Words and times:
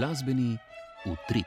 glasbeni 0.00 0.58
utrip. 1.04 1.46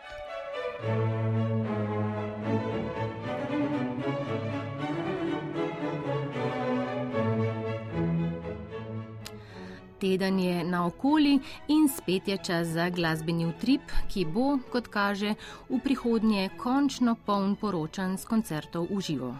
Teden 9.99 10.39
je 10.39 10.63
naokoli 10.63 11.39
in 11.67 11.89
spet 11.89 12.27
je 12.27 12.37
čas 12.37 12.67
za 12.67 12.89
glasbeni 12.89 13.45
utrip, 13.45 13.81
ki 14.13 14.25
bo, 14.25 14.59
kot 14.71 14.87
kaže, 14.87 15.33
v 15.69 15.79
prihodnje 15.81 16.49
končno 16.57 17.15
poln 17.25 17.55
poročan 17.55 18.17
s 18.21 18.29
koncertov 18.29 18.85
v 18.91 19.01
živo. 19.01 19.33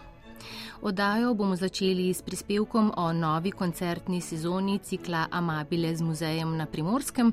Odajo 0.82 1.34
bomo 1.34 1.56
začeli 1.56 2.14
s 2.14 2.22
prispevkom 2.22 2.92
o 2.96 3.12
novi 3.12 3.50
koncertni 3.50 4.20
sezoni 4.20 4.78
cikla 4.78 5.26
Amabile 5.30 5.96
z 5.96 6.02
muzejem 6.02 6.56
na 6.56 6.66
Primorskem, 6.66 7.32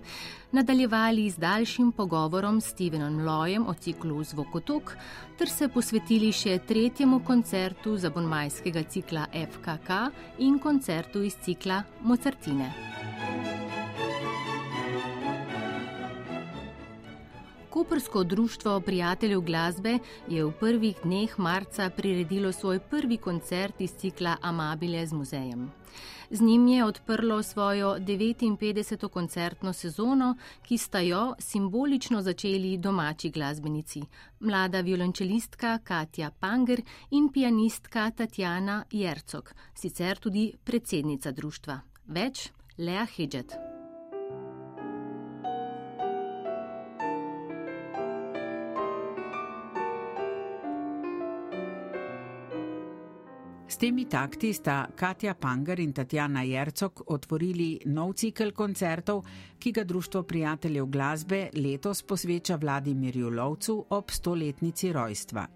nadaljevali 0.52 1.30
z 1.30 1.38
daljšim 1.38 1.92
pogovorom 1.92 2.62
s 2.62 2.66
Stevenom 2.66 3.26
Lojem 3.26 3.68
o 3.68 3.74
ciklu 3.74 4.24
Zvokotok, 4.24 4.96
ter 5.38 5.50
se 5.50 5.68
posvetili 5.68 6.32
še 6.32 6.60
tretjemu 6.68 7.20
koncertu 7.26 7.98
zabonmajskega 7.98 8.84
cikla 8.84 9.28
FKK 9.34 10.04
in 10.40 10.60
koncertu 10.60 11.24
iz 11.24 11.36
cikla 11.44 11.84
Mozartine. 12.02 13.11
Kopersko 17.72 18.24
društvo 18.24 18.80
prijateljev 18.80 19.42
glasbe 19.42 20.00
je 20.28 20.46
v 20.46 20.52
prvih 20.60 20.96
dneh 21.04 21.40
marca 21.40 21.90
priredilo 21.90 22.52
svoj 22.52 22.80
prvi 22.80 23.18
koncert 23.18 23.82
iz 23.82 23.92
cikla 23.92 24.38
Amabile 24.42 25.08
z 25.08 25.14
muzejem. 25.14 25.72
Z 26.30 26.42
njim 26.42 26.68
je 26.68 26.86
odprlo 26.86 27.44
svojo 27.44 27.96
59. 28.00 29.08
koncertno 29.08 29.74
sezono, 29.74 30.36
ki 30.62 30.78
sta 30.78 31.00
jo 31.00 31.34
simbolično 31.40 32.22
začeli 32.22 32.78
domači 32.78 33.30
glasbenici, 33.30 34.02
mlada 34.40 34.82
violončelistka 34.82 35.80
Katja 35.84 36.32
Panger 36.40 36.82
in 37.12 37.32
pianistka 37.34 38.12
Tatjana 38.12 38.84
Jercog, 38.92 39.54
sicer 39.76 40.18
tudi 40.18 40.54
predsednica 40.64 41.32
društva. 41.32 41.80
Več 42.06 42.50
Lea 42.78 43.06
Hedžet. 43.06 43.81
Temi 53.82 54.06
takti 54.06 54.54
sta 54.54 54.88
Katja 54.96 55.34
Panger 55.34 55.80
in 55.80 55.94
Tatjana 55.94 56.44
Jercog 56.44 57.02
otvorili 57.08 57.80
nov 57.86 58.12
cikl 58.14 58.52
koncertov, 58.54 59.24
ki 59.58 59.72
ga 59.74 59.84
Društvo 59.84 60.22
prijateljev 60.24 60.86
glasbe 60.86 61.40
letos 61.56 62.04
posveča 62.04 62.60
Vladimirju 62.62 63.30
Lovcu 63.30 63.86
ob 63.90 64.12
stoletnici 64.12 64.92
rojstva. 64.94 65.48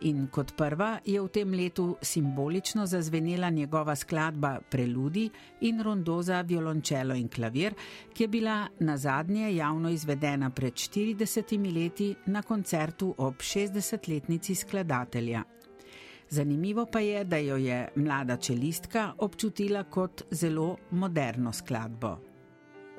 In 0.00 0.26
kot 0.28 0.52
prva 0.56 0.98
je 1.06 1.22
v 1.22 1.30
tem 1.32 1.54
letu 1.56 1.96
simbolično 2.02 2.84
zazvenela 2.86 3.50
njegova 3.50 3.96
skladba 3.96 4.58
Preludi 4.70 5.30
in 5.60 5.80
rondo 5.80 6.20
za 6.22 6.42
violončelo 6.42 7.14
in 7.14 7.28
klavir, 7.28 7.74
ki 8.12 8.22
je 8.22 8.28
bila 8.28 8.66
na 8.80 8.96
zadnje 8.96 9.54
javno 9.56 9.88
izvedena 9.88 10.50
pred 10.50 10.72
40 10.72 11.74
leti 11.74 12.14
na 12.26 12.42
koncertu 12.42 13.14
ob 13.18 13.34
60-letnici 13.40 14.54
skladatelja. 14.54 15.44
Zanimivo 16.30 16.86
pa 16.86 17.00
je, 17.00 17.24
da 17.24 17.36
jo 17.36 17.56
je 17.56 17.88
mlada 17.94 18.36
čelistka 18.36 19.12
občutila 19.18 19.84
kot 19.84 20.22
zelo 20.30 20.76
moderno 20.90 21.52
skladbo. 21.52 22.16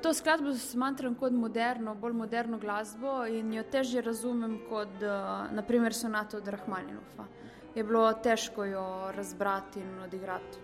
To 0.02 0.14
skladbo 0.14 0.54
smatram 0.54 1.14
kot 1.14 1.32
moderno, 1.32 1.94
bolj 1.94 2.12
moderno 2.12 2.58
glasbo 2.58 3.26
in 3.26 3.52
jo 3.52 3.62
težje 3.72 4.02
razumem 4.02 4.58
kot 4.68 5.02
eh, 5.02 5.08
naprimer 5.52 5.94
sonato 5.94 6.36
od 6.36 6.48
Rahmaninova. 6.48 7.26
Je 7.74 7.84
bilo 7.84 8.12
težko 8.12 8.64
jo 8.64 9.12
razbrati 9.16 9.80
in 9.80 10.00
odigrati. 10.04 10.58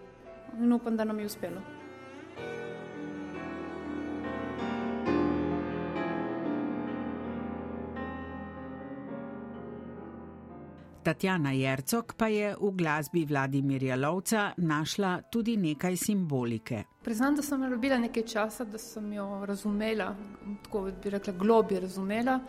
In 0.58 0.72
upam, 0.72 0.96
da 0.96 1.04
nam 1.04 1.18
je 1.18 1.26
uspelo. 1.26 1.60
Tatjana 11.02 11.52
Jercog 11.52 12.14
pa 12.16 12.28
je 12.28 12.54
v 12.60 12.70
glasbi 12.70 13.24
Vladimirja 13.24 13.96
Lovca 13.96 14.52
našla 14.56 15.22
tudi 15.22 15.56
nekaj 15.56 15.96
simbolike. 15.96 16.84
Priznam, 17.02 17.36
da 17.36 17.42
sem 17.42 17.62
jo 17.62 17.68
ljubila 17.68 17.98
nekaj 17.98 18.22
časa, 18.22 18.64
da 18.64 18.78
sem 18.78 19.12
jo 19.12 19.44
razumela, 19.46 20.14
tako 20.64 20.88
bi 21.02 21.10
rekla, 21.10 21.32
globje 21.32 21.80
razumela. 21.80 22.40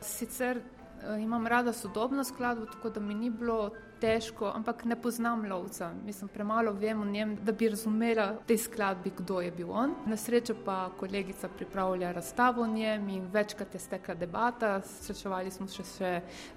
Sicer 0.00 0.60
Eh, 1.02 1.22
imam 1.22 1.46
rada 1.46 1.72
sodobno 1.72 2.24
skladbo, 2.24 2.66
tako 2.66 2.90
da 2.90 3.00
mi 3.00 3.14
ni 3.14 3.30
bilo 3.30 3.70
težko, 4.02 4.50
ampak 4.50 4.84
ne 4.84 4.96
poznam 4.98 5.44
lovca. 5.46 5.92
Mislim, 6.04 6.28
premalo 6.28 6.72
vem 6.72 7.00
o 7.00 7.04
njem, 7.04 7.36
da 7.44 7.52
bi 7.52 7.68
razumela 7.70 8.26
te 8.46 8.56
skladbi, 8.58 9.12
kdo 9.18 9.40
je 9.40 9.50
bil 9.54 9.70
on. 9.70 9.94
Na 10.06 10.16
srečo 10.16 10.56
pa 10.64 10.90
kolegica 10.98 11.48
pripravlja 11.48 12.12
razstavo 12.12 12.62
o 12.62 12.66
njem 12.66 13.08
in 13.08 13.28
večkrat 13.32 13.74
je 13.74 13.80
stekla 13.80 14.14
debata. 14.14 14.80
Srečevali 14.82 15.50
smo 15.50 15.68
se 15.68 15.86
še 15.86 16.12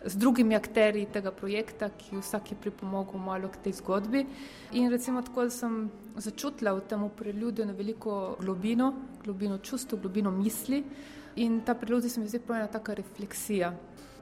z 0.06 0.18
drugimi 0.18 0.58
akteri 0.58 1.06
tega 1.14 1.32
projekta, 1.32 1.90
ki 1.90 2.18
vsak 2.22 2.52
je 2.52 2.62
pripomogel 2.62 3.22
malo 3.22 3.52
k 3.54 3.62
tej 3.68 3.78
zgodbi. 3.82 4.26
In 4.74 4.90
recimo 4.90 5.22
tako, 5.22 5.50
sem 5.50 5.86
začutila 6.18 6.74
v 6.74 6.88
tem 6.90 7.10
preljudju 7.10 7.66
na 7.66 7.78
veliko 7.78 8.38
globino, 8.40 8.94
globino 9.24 9.60
čustva, 9.62 10.00
globino 10.02 10.32
misli. 10.32 10.84
In 11.36 11.62
ta 11.62 11.76
preludij 11.76 12.10
se 12.10 12.20
mi 12.20 12.28
zdi 12.32 12.40
prav 12.40 12.64
ena 12.64 12.72
taka 12.72 12.94
refleksija. 12.96 13.74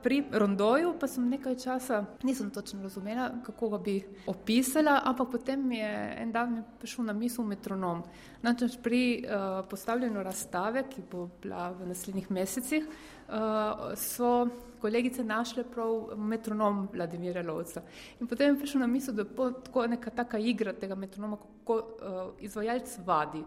Pri 0.04 0.24
rondoju 0.32 0.98
pa 1.00 1.08
sem 1.08 1.30
nekaj 1.30 1.56
časa, 1.64 2.02
nisem 2.28 2.50
točno 2.52 2.84
razumela, 2.84 3.30
kako 3.46 3.70
ga 3.70 3.78
bi 3.78 3.94
opisala, 4.28 4.98
ampak 5.06 5.32
potem 5.32 5.68
mi 5.68 5.78
je 5.78 6.16
en 6.20 6.32
dan 6.32 6.64
prišel 6.80 7.06
na 7.06 7.14
misel 7.14 7.46
metronom. 7.48 8.04
Namreč 8.42 8.76
pri 8.84 9.24
uh, 9.24 9.64
postavljanju 9.70 10.24
razstave, 10.24 10.84
ki 10.90 11.06
bo 11.12 11.30
bila 11.42 11.70
v 11.72 11.88
naslednjih 11.88 12.32
mesecih, 12.32 12.84
uh, 12.84 13.96
so 13.96 14.48
kolegice 14.82 15.24
našle 15.24 15.64
prav 15.64 16.18
metronom 16.20 16.90
Vladimira 16.94 17.42
Lovca. 17.48 17.82
In 18.20 18.28
potem 18.28 18.52
je 18.52 18.60
prišel 18.60 18.84
na 18.84 18.88
misel, 18.88 19.16
da 19.16 19.24
je 19.24 19.54
to 19.72 19.88
neka 19.88 20.10
taka 20.12 20.38
igra 20.38 20.74
tega 20.74 20.96
metronoma, 20.96 21.38
kako 21.38 21.80
uh, 21.80 22.44
izvajalec 22.44 23.00
vadi 23.06 23.44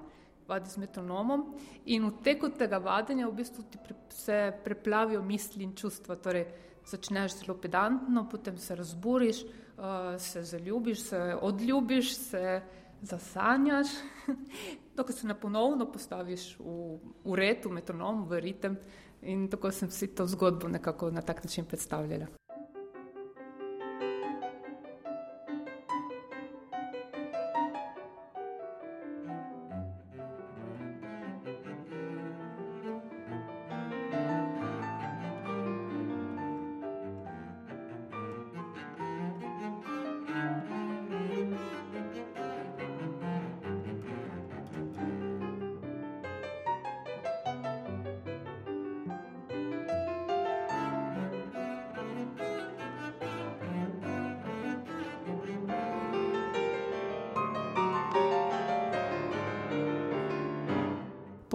vadi 0.49 0.71
z 0.71 0.77
metronomom 0.77 1.55
in 1.85 2.07
v 2.07 2.23
teku 2.23 2.49
tega 2.49 2.79
vadenja 2.79 3.29
v 3.29 3.35
bistvu 3.35 3.65
ti 3.71 3.79
pre, 3.83 3.95
se 4.09 4.53
preplavijo 4.65 5.23
misli 5.23 5.65
in 5.65 5.75
čustva. 5.75 6.17
Torej, 6.17 6.47
začneš 6.87 7.41
zelo 7.43 7.59
pedantno, 7.59 8.29
potem 8.31 8.59
se 8.59 8.75
razburiš, 8.75 9.43
uh, 9.43 10.15
se 10.19 10.43
zaljubiš, 10.43 11.01
se 11.01 11.37
odljubiš, 11.43 12.15
se 12.17 12.63
zasanjaš, 13.03 13.87
dokaj 14.97 15.15
se 15.15 15.27
na 15.27 15.35
ponovno 15.35 15.91
postaviš 15.93 16.57
v, 16.59 16.99
v 17.25 17.35
red, 17.35 17.67
v 17.67 17.75
metronom, 17.81 18.25
v 18.29 18.41
ritem. 18.41 18.79
In 19.23 19.49
tako 19.51 19.73
sem 19.73 19.91
si 19.91 20.07
to 20.15 20.27
zgodbo 20.27 20.69
nekako 20.69 21.11
na 21.11 21.23
tak 21.23 21.45
način 21.45 21.65
predstavljala. 21.65 22.46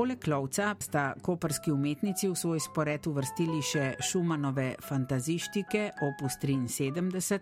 Poleg 0.02 0.28
lovca 0.28 0.76
sta 0.82 1.02
koperski 1.22 1.70
umetnici 1.72 2.26
v 2.26 2.34
svoj 2.34 2.58
spored 2.64 3.06
uvrstili 3.06 3.60
še 3.62 3.84
Šumanove 4.02 4.80
fantazištike 4.82 5.82
opus 6.08 6.40
73 6.42 7.38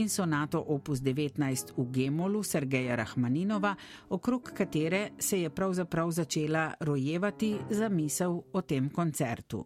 in 0.00 0.08
sonato 0.08 0.62
opus 0.72 1.02
19 1.04 1.74
v 1.76 1.84
Gemolu 1.92 2.40
Sergeja 2.40 2.96
Rahmaninova, 2.96 3.74
okrog 4.16 4.48
katere 4.56 5.10
se 5.18 5.42
je 5.42 5.50
pravzaprav 5.52 6.08
začela 6.10 6.70
rojevati 6.80 7.52
zamisel 7.68 8.40
o 8.52 8.62
tem 8.62 8.88
koncertu. 8.88 9.60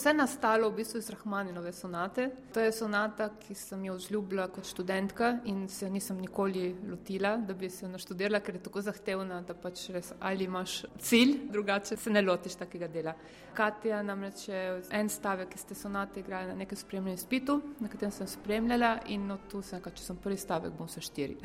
Vse 0.00 0.14
nastalo 0.16 0.70
v 0.70 0.76
bistvu 0.80 0.98
iz 0.98 1.10
Rahmaninove 1.10 1.72
sonate. 1.76 2.30
To 2.54 2.60
je 2.60 2.72
sonata, 2.72 3.26
ki 3.36 3.52
sem 3.54 3.82
jo 3.84 3.98
vzljubila 3.98 4.46
kot 4.48 4.64
študentka 4.64 5.28
in 5.44 5.66
se 5.68 5.84
jo 5.84 5.90
nisem 5.92 6.16
nikoli 6.24 6.70
lotila, 6.88 7.34
da 7.36 7.52
bi 7.54 7.68
se 7.70 7.84
jo 7.84 7.90
naštudirala, 7.92 8.40
ker 8.40 8.56
je 8.56 8.62
tako 8.64 8.80
zahtevna, 8.80 9.42
da 9.44 9.52
pač 9.52 9.82
res 9.92 10.14
ali 10.24 10.48
imaš 10.48 10.78
cilj, 11.04 11.34
drugače 11.52 12.00
se 12.00 12.14
ne 12.16 12.24
lotiš 12.24 12.56
takega 12.62 12.88
dela. 12.88 13.14
Katja 13.52 14.00
namreč 14.02 14.46
je 14.48 14.64
en 15.02 15.12
stavek 15.12 15.52
iz 15.54 15.68
te 15.68 15.76
sonate 15.76 16.24
igrala 16.24 16.54
na 16.54 16.62
nekem 16.64 16.80
spremljanju 16.80 17.20
spitu, 17.20 17.60
na 17.84 17.92
katerem 17.92 18.16
sem 18.22 18.32
spremljala 18.38 18.94
in 19.12 19.28
no, 19.28 19.36
tu 19.52 19.60
sem, 19.60 19.84
če 19.84 20.08
sem 20.08 20.16
prvi 20.16 20.40
stavek, 20.40 20.72
bom 20.80 20.88
se 20.88 21.04
štiri. 21.04 21.36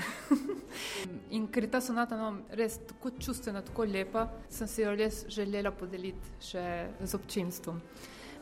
in 1.35 1.51
ker 1.51 1.67
je 1.67 1.75
ta 1.75 1.83
sonata 1.83 2.15
no, 2.15 2.37
res 2.55 2.79
tako 2.87 3.17
čustvena, 3.19 3.67
tako 3.67 3.83
lepa, 3.83 4.29
sem 4.47 4.71
si 4.71 4.87
jo 4.87 4.95
res 4.95 5.25
želela 5.27 5.75
podeliti 5.75 6.39
še 6.53 6.69
z 7.03 7.17
občinstvom. 7.19 7.83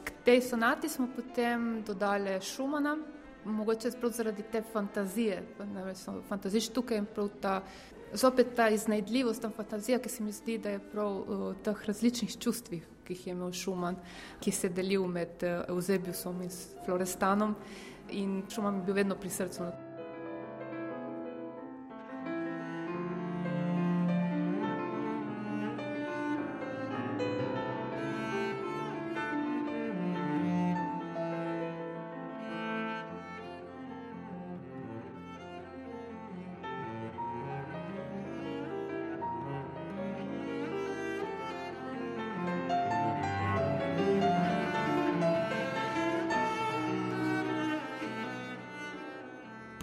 K 0.03 0.11
tej 0.25 0.41
sonati 0.41 0.89
smo 0.89 1.07
potem 1.15 1.83
dodali 1.87 2.41
Šumana, 2.41 2.97
mogoče 3.45 3.89
zaradi 3.89 4.43
te 4.51 4.61
fantazije, 4.61 5.43
fantaziš 6.29 6.69
tukaj 6.69 6.97
in 6.97 7.05
prav 7.05 7.29
ta, 7.41 7.61
zopet 8.13 8.55
ta 8.55 8.69
iznajdljivost, 8.69 9.41
ta 9.41 9.49
fantazija, 9.49 9.99
ki 9.99 10.09
se 10.09 10.23
mi 10.23 10.31
zdi, 10.31 10.57
da 10.57 10.69
je 10.69 10.79
prav 10.79 11.23
v 11.27 11.39
uh, 11.39 11.55
teh 11.63 11.85
različnih 11.85 12.37
čustvih, 12.39 12.83
ki 13.03 13.13
jih 13.13 13.27
je 13.27 13.33
imel 13.33 13.51
Šuman, 13.51 13.97
ki 14.39 14.51
se 14.51 14.67
je 14.67 14.73
delil 14.73 15.07
med 15.07 15.43
uh, 15.43 15.65
Eusebiusom 15.67 16.41
in 16.41 16.51
Florestanom 16.85 17.55
in 18.11 18.43
Šuman 18.49 18.79
je 18.79 18.85
bil 18.85 18.95
vedno 18.95 19.15
pri 19.15 19.29
srcu. 19.29 19.71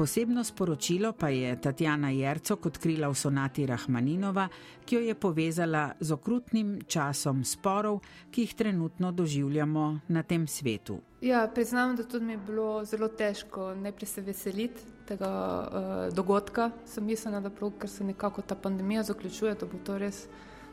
Posebno 0.01 0.45
sporočilo 0.45 1.13
pa 1.13 1.29
je 1.29 1.61
Tatjana 1.61 2.09
Jercok 2.11 2.67
odkrila 2.67 3.09
v 3.09 3.15
sonati 3.15 3.67
Rahmaninova, 3.67 4.47
ki 4.89 4.95
jo 4.97 5.01
je 5.05 5.15
povezala 5.15 5.91
z 6.01 6.15
okrutnim 6.17 6.71
časom 6.89 7.43
sporov, 7.45 7.99
ki 8.33 8.47
jih 8.47 8.55
trenutno 8.57 9.11
doživljamo 9.13 9.99
na 10.09 10.23
tem 10.23 10.47
svetu. 10.49 10.97
Ja, 11.21 11.43
priznam, 11.55 11.97
da 11.97 12.07
tudi 12.09 12.25
mi 12.25 12.33
je 12.33 12.39
bilo 12.47 12.85
zelo 12.85 13.09
težko 13.09 13.75
najprej 13.75 14.09
se 14.09 14.25
veseliti 14.25 14.81
tega 15.09 15.29
uh, 15.29 16.15
dogodka. 16.17 16.71
Sem 16.87 17.05
mislila, 17.05 17.43
da 17.45 17.51
prav, 17.51 17.75
ker 17.77 17.93
se 17.93 18.05
nekako 18.05 18.43
ta 18.43 18.57
pandemija 18.57 19.03
zaključuje, 19.03 19.53
da 19.61 19.69
bo 19.69 19.83
to 19.85 19.99
res 19.99 20.23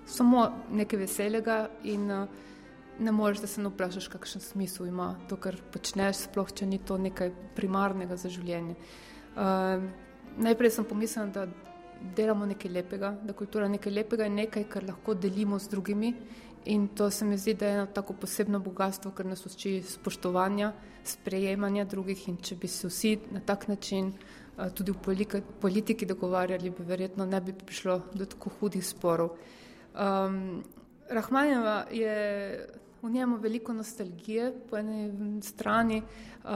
samo 0.06 0.45
nekaj 0.71 1.00
veselega 1.03 1.57
in 1.83 2.07
uh, 2.12 2.31
ne 3.00 3.12
moreš, 3.12 3.44
da 3.44 3.51
se 3.51 3.62
ne 3.62 3.75
vprašaš, 3.75 4.07
kakšen 4.07 4.41
smisel 4.41 4.88
ima 4.88 5.18
to, 5.27 5.35
kar 5.35 5.59
počneš, 5.74 6.24
sploh 6.29 6.47
če 6.56 6.65
ni 6.65 6.79
to 6.79 6.95
nekaj 6.97 7.35
primarnega 7.59 8.15
za 8.15 8.31
življenje. 8.31 8.79
Uh, 8.79 9.03
Uh, 9.38 9.84
najprej 10.38 10.72
sem 10.72 10.86
pomislil, 10.86 11.30
da 11.30 11.45
delamo 12.16 12.45
nekaj 12.45 12.72
lepega, 12.72 13.12
da 13.24 13.34
kultura 13.34 13.66
je 13.66 13.75
nekaj 13.75 13.94
lepega 13.94 14.25
in 14.25 14.36
nekaj, 14.42 14.63
kar 14.69 14.86
lahko 14.88 15.13
delimo 15.13 15.60
z 15.60 15.69
drugimi. 15.69 16.13
In 16.66 16.88
to 16.88 17.10
se 17.12 17.25
mi 17.25 17.38
zdi, 17.38 17.54
da 17.54 17.68
je 17.68 17.74
eno 17.74 17.86
tako 17.86 18.13
posebno 18.13 18.60
bogatstvo, 18.60 19.12
kar 19.12 19.25
nas 19.25 19.45
uči 19.45 19.81
spoštovanja, 19.86 20.72
sprejemanja 21.04 21.86
drugih. 21.86 22.28
In 22.28 22.42
če 22.42 22.56
bi 22.56 22.68
se 22.68 22.89
vsi 22.89 23.13
na 23.31 23.39
tak 23.39 23.68
način 23.68 24.10
uh, 24.10 24.72
tudi 24.74 24.92
v 24.92 25.04
polika, 25.06 25.42
politiki 25.62 26.06
dogovarjali, 26.06 26.69
bi 26.69 26.84
verjetno 26.84 27.25
ne 27.25 27.42
bi 27.42 27.54
prišlo 27.54 28.01
do 28.13 28.25
tako 28.25 28.51
hudih 28.60 28.86
sporov. 28.86 29.38
Um, 29.94 30.63
Rahmanjeva 31.10 31.86
je 31.92 32.68
v 33.01 33.10
njemu 33.10 33.38
veliko 33.38 33.74
nostalgije, 33.74 34.51
po 34.69 34.78
eni 34.78 35.42
strani 35.42 36.01
uh, 36.01 36.51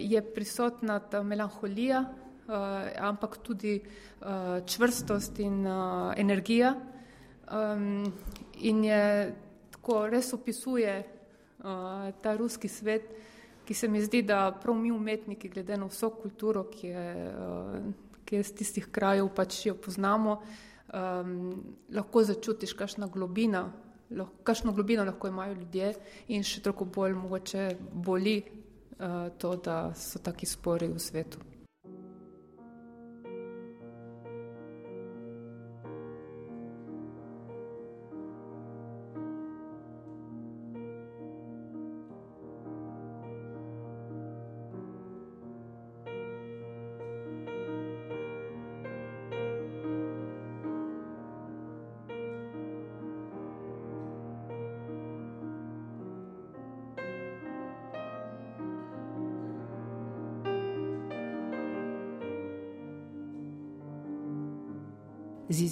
je 0.00 0.22
prisotna 0.34 0.98
ta 0.98 1.22
melanholija, 1.22 2.04
ampak 2.52 3.38
tudi 3.42 3.80
uh, 3.80 4.60
čvrstost 4.66 5.38
in 5.38 5.66
uh, 5.66 6.12
energija. 6.16 6.74
Um, 7.52 8.12
in 8.60 8.84
je 8.84 9.34
tako 9.70 10.06
res 10.08 10.32
opisuje 10.32 10.94
uh, 11.02 12.12
ta 12.22 12.36
ruski 12.36 12.68
svet, 12.68 13.10
ki 13.64 13.74
se 13.74 13.88
mi 13.88 14.02
zdi, 14.02 14.22
da 14.22 14.50
prav 14.62 14.76
mi 14.76 14.92
umetniki, 14.92 15.48
glede 15.48 15.76
na 15.76 15.86
vso 15.86 16.10
kulturo, 16.10 16.64
ki 16.70 16.86
je, 16.86 17.06
uh, 17.28 18.16
ki 18.24 18.36
je 18.36 18.42
z 18.42 18.58
tistih 18.62 18.88
krajev, 18.90 19.28
pač 19.34 19.66
jo 19.66 19.74
poznamo, 19.74 20.40
um, 20.94 21.36
lahko 21.92 22.24
začutiš, 22.24 22.74
kakšna 22.78 23.06
globina. 23.06 23.68
Kakšno 24.44 24.74
globino 24.76 25.04
lahko 25.08 25.28
imajo 25.28 25.54
ljudje, 25.54 25.94
in 26.28 26.44
še 26.44 26.60
toliko 26.60 26.84
bolj 26.84 27.14
mogoče 27.16 27.70
boli 27.92 28.42
uh, 28.42 29.32
to, 29.38 29.56
da 29.56 29.94
so 29.96 30.20
taki 30.20 30.46
spori 30.46 30.90
v 30.92 31.00
svetu. 31.00 31.51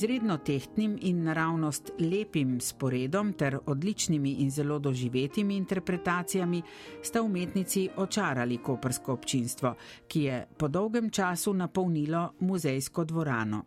Izredno 0.00 0.38
tehtnim 0.38 0.98
in 1.00 1.22
naravnost 1.22 1.90
lepim 1.98 2.60
sporedom 2.60 3.32
ter 3.32 3.58
odličnimi 3.66 4.32
in 4.32 4.50
zelo 4.50 4.78
doživetimi 4.78 5.56
interpretacijami 5.56 6.62
sta 7.02 7.22
umetnici 7.22 7.88
očarali 7.96 8.58
kopersko 8.58 9.12
občinstvo, 9.12 9.74
ki 10.08 10.22
je 10.22 10.46
po 10.56 10.68
dolgem 10.68 11.10
času 11.10 11.52
napolnilo 11.52 12.32
muzejsko 12.40 13.04
dvorano. 13.04 13.64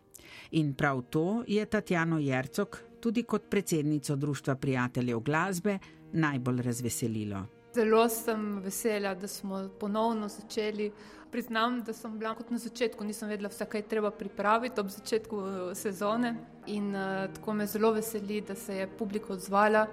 In 0.50 0.74
prav 0.74 1.02
to 1.10 1.44
je 1.46 1.66
Tatjano 1.66 2.18
Jercok, 2.18 2.82
tudi 3.00 3.22
kot 3.22 3.42
predsednico 3.50 4.16
Društva 4.16 4.54
prijateljev 4.54 5.20
glasbe, 5.20 5.78
najbolj 6.12 6.62
razveselilo. 6.62 7.46
Zelo 7.74 8.08
sem 8.08 8.60
vesela, 8.62 9.14
da 9.14 9.28
smo 9.28 9.68
ponovno 9.80 10.28
začeli 10.28 10.92
priznam, 11.34 11.80
da 11.82 11.92
sem 11.92 12.18
bila 12.18 12.34
kot 12.34 12.50
na 12.50 12.58
začetku, 12.62 13.04
nisem 13.04 13.28
vedela, 13.28 13.50
vse 13.50 13.66
kaj 13.66 13.82
treba 13.90 14.12
pripraviti 14.14 14.80
ob 14.80 14.92
začetku 14.94 15.40
eh, 15.40 15.74
sezone. 15.74 16.34
In 16.66 16.94
uh, 16.94 17.26
tako 17.34 17.52
me 17.58 17.66
zelo 17.66 17.90
veseli, 17.92 18.40
da 18.40 18.54
se 18.54 18.76
je 18.76 18.86
publika 18.98 19.32
odzvala 19.32 19.86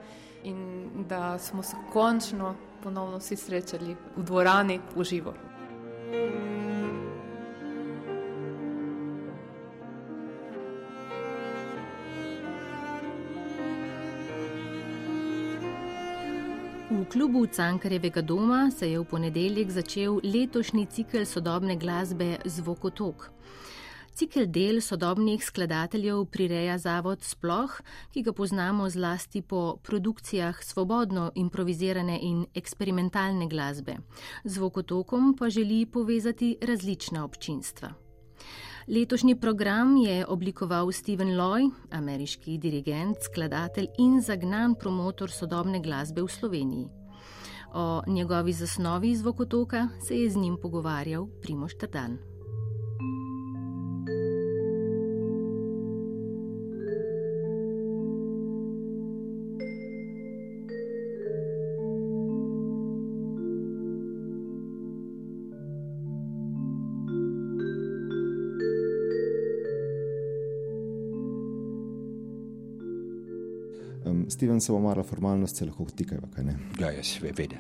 in 0.43 0.89
da 1.09 1.39
smo 1.39 1.63
se 1.63 1.75
končno 1.93 2.55
ponovno 2.83 3.17
vsi 3.17 3.35
srečali 3.35 3.95
v 4.15 4.23
dvorani 4.23 4.79
v 4.95 5.03
živo. 5.03 5.33
V 17.01 17.05
klubu 17.09 17.47
Cankarjevega 17.47 18.21
doma 18.21 18.71
se 18.71 18.91
je 18.91 18.99
v 18.99 19.05
ponedeljek 19.09 19.71
začel 19.73 20.19
letošnji 20.23 20.85
cikl 20.85 21.23
sodobne 21.25 21.73
glasbe 21.75 22.37
Zvokotok. 22.45 23.31
Cikl 24.13 24.45
del 24.45 24.81
sodobnih 24.85 25.41
skladateljev 25.41 26.25
prireja 26.29 26.77
zavod 26.77 27.23
Sploh, 27.25 27.79
ki 28.13 28.21
ga 28.21 28.35
poznamo 28.37 28.89
zlasti 28.89 29.41
po 29.41 29.79
produkcijah 29.81 30.61
svobodno 30.63 31.31
improvizirane 31.35 32.19
in 32.21 32.45
eksperimentalne 32.53 33.49
glasbe. 33.49 33.97
Zvokotokom 34.43 35.33
pa 35.39 35.49
želi 35.49 35.85
povezati 35.85 36.57
različna 36.61 37.25
občinstva. 37.25 38.10
Letošnji 38.87 39.35
program 39.35 39.97
je 39.97 40.25
oblikoval 40.25 40.91
Steven 40.91 41.37
Loy, 41.37 41.69
ameriški 41.91 42.57
dirigent, 42.57 43.17
skladatelj 43.21 43.87
in 43.99 44.21
zagnan 44.21 44.73
promotor 44.75 45.29
sodobne 45.29 45.79
glasbe 45.79 46.23
v 46.25 46.27
Sloveniji. 46.27 46.87
O 47.73 48.01
njegovi 48.07 48.53
zasnovi 48.53 49.15
zvokotoka 49.15 49.87
se 50.07 50.17
je 50.17 50.29
z 50.29 50.35
njim 50.37 50.57
pogovarjal 50.61 51.27
Primoš 51.41 51.77
Trdan. 51.77 52.30
Steven, 74.41 74.61
samo 74.61 74.79
malo 74.79 75.03
formalnost 75.03 75.55
se 75.55 75.65
lahko 75.65 75.83
vtikajva, 75.83 76.27
kaj 76.33 76.43
ne? 76.43 76.55
Ja, 76.79 76.87
jaz 76.91 77.11
vede. 77.21 77.59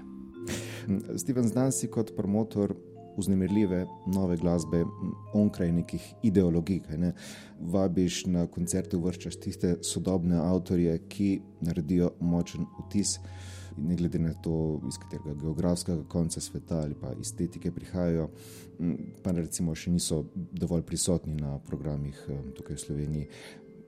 Steven, 1.21 1.45
znan 1.45 1.69
si 1.71 1.85
kot 1.93 2.15
promotor 2.17 2.73
uznemirljive 3.21 3.83
nove 4.15 4.37
glasbe 4.41 4.79
onkraj 5.37 5.69
nekih 5.71 6.07
ideologij. 6.23 6.81
Ne? 6.97 7.13
Vabiš 7.59 8.23
na 8.33 8.47
koncerte, 8.47 8.97
vrščaš 8.97 9.37
tiste 9.43 9.75
sodobne 9.85 10.41
avtorje, 10.41 10.97
ki 11.05 11.29
naredijo 11.61 12.15
močen 12.19 12.65
vtis. 12.79 13.19
Ne 13.77 13.95
glede 13.95 14.19
na 14.19 14.33
to, 14.33 14.81
iz 14.89 14.97
katerega 14.97 15.37
geografskega 15.37 16.01
konca 16.09 16.41
sveta 16.41 16.81
ali 16.81 16.97
pa 16.97 17.13
estetike 17.21 17.69
prihajajo, 17.71 18.31
pa 19.21 19.37
recimo 19.37 19.77
še 19.77 19.93
niso 19.93 20.23
dovolj 20.33 20.81
prisotni 20.81 21.37
na 21.37 21.59
programih 21.69 22.25
tukaj 22.57 22.75
v 22.75 22.87
Sloveniji. 22.89 23.29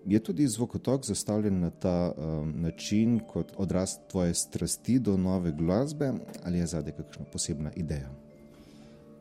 Je 0.05 0.19
tudi 0.19 0.47
zvokotok 0.47 1.05
zastavljen 1.05 1.59
na 1.59 1.69
ta 1.69 2.11
um, 2.17 2.53
način, 2.61 3.19
kot 3.19 3.51
odraz 3.57 3.89
tvoje 4.11 4.33
strasti 4.33 4.99
do 4.99 5.17
nove 5.17 5.51
glasbe, 5.51 6.11
ali 6.43 6.57
je 6.57 6.67
zadaj 6.67 6.93
kakšna 6.93 7.25
posebna 7.31 7.71
ideja? 7.75 8.09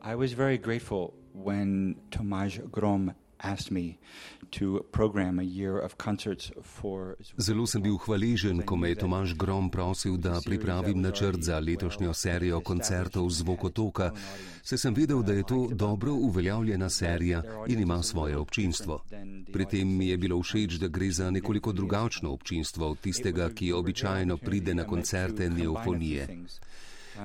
I 0.05 0.15
was 0.15 0.35
very 0.35 0.59
grateful 0.59 1.09
when 1.35 1.95
Tomaž 2.11 2.59
Grom 2.73 3.11
asked 3.43 3.71
me 3.71 3.99
to 4.51 4.81
program 4.93 5.39
a 5.39 5.43
year 5.43 5.85
of 5.85 5.97
concerts 5.99 6.51
for 6.63 7.17
Zelo 7.39 7.67
sem 7.67 7.83
bil 7.83 7.99
hvaležen, 7.99 8.63
ko 8.63 8.77
me 8.77 8.89
je 8.89 8.95
Tomaž 8.95 9.35
Grom 9.35 9.71
prosil, 9.71 10.17
da 10.17 10.41
pripravim 10.45 11.01
načrt 11.01 11.43
za 11.43 11.59
letošnjo 11.59 12.15
serijo 12.15 12.61
koncertov 12.61 13.31
Zvokotoka, 13.31 14.11
saj 14.63 14.79
sem 14.79 14.95
vedel, 14.95 15.23
da 15.23 15.33
je 15.33 15.43
to 15.43 15.69
dobro 15.73 16.13
uveljavljena 16.13 16.91
serija 16.91 17.43
in 17.69 17.81
ima 17.81 18.03
svoje 18.03 18.37
občinstvo. 18.37 19.03
Pri 19.53 19.65
tem 19.69 19.89
mi 19.89 20.09
je 20.09 20.17
bilo 20.17 20.41
všeč, 20.43 20.79
da 20.81 20.89
gre 20.89 21.11
za 21.13 21.31
nekoliko 21.31 21.73
drugačno 21.73 22.33
občinstvo 22.33 22.91
od 22.91 23.01
tistega, 23.01 23.51
ki 23.51 23.73
običajno 23.73 24.37
pride 24.37 24.75
na 24.75 24.85
koncerte 24.85 25.51
neofonije. 25.51 26.29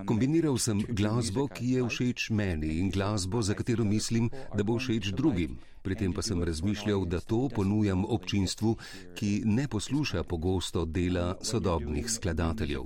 Kombiniral 0.06 0.58
sem 0.60 0.84
glasbo, 0.90 1.48
ki 1.48 1.78
je 1.78 1.88
všeč 1.88 2.30
meni 2.30 2.80
in 2.84 2.92
glasbo, 2.92 3.42
za 3.42 3.56
katero 3.56 3.84
mislim, 3.84 4.30
da 4.56 4.64
bo 4.64 4.76
všeč 4.80 5.16
drugim. 5.16 5.58
Pri 5.88 5.96
tem 5.96 6.12
pa 6.12 6.20
sem 6.22 6.44
razmišljal, 6.44 7.06
da 7.08 7.20
to 7.24 7.48
ponujam 7.48 8.04
občinstvu, 8.04 8.76
ki 9.16 9.48
ne 9.48 9.68
posluša 9.72 10.24
pogosto 10.28 10.84
dela 10.86 11.38
sodobnih 11.42 12.12
skladateljev. 12.12 12.84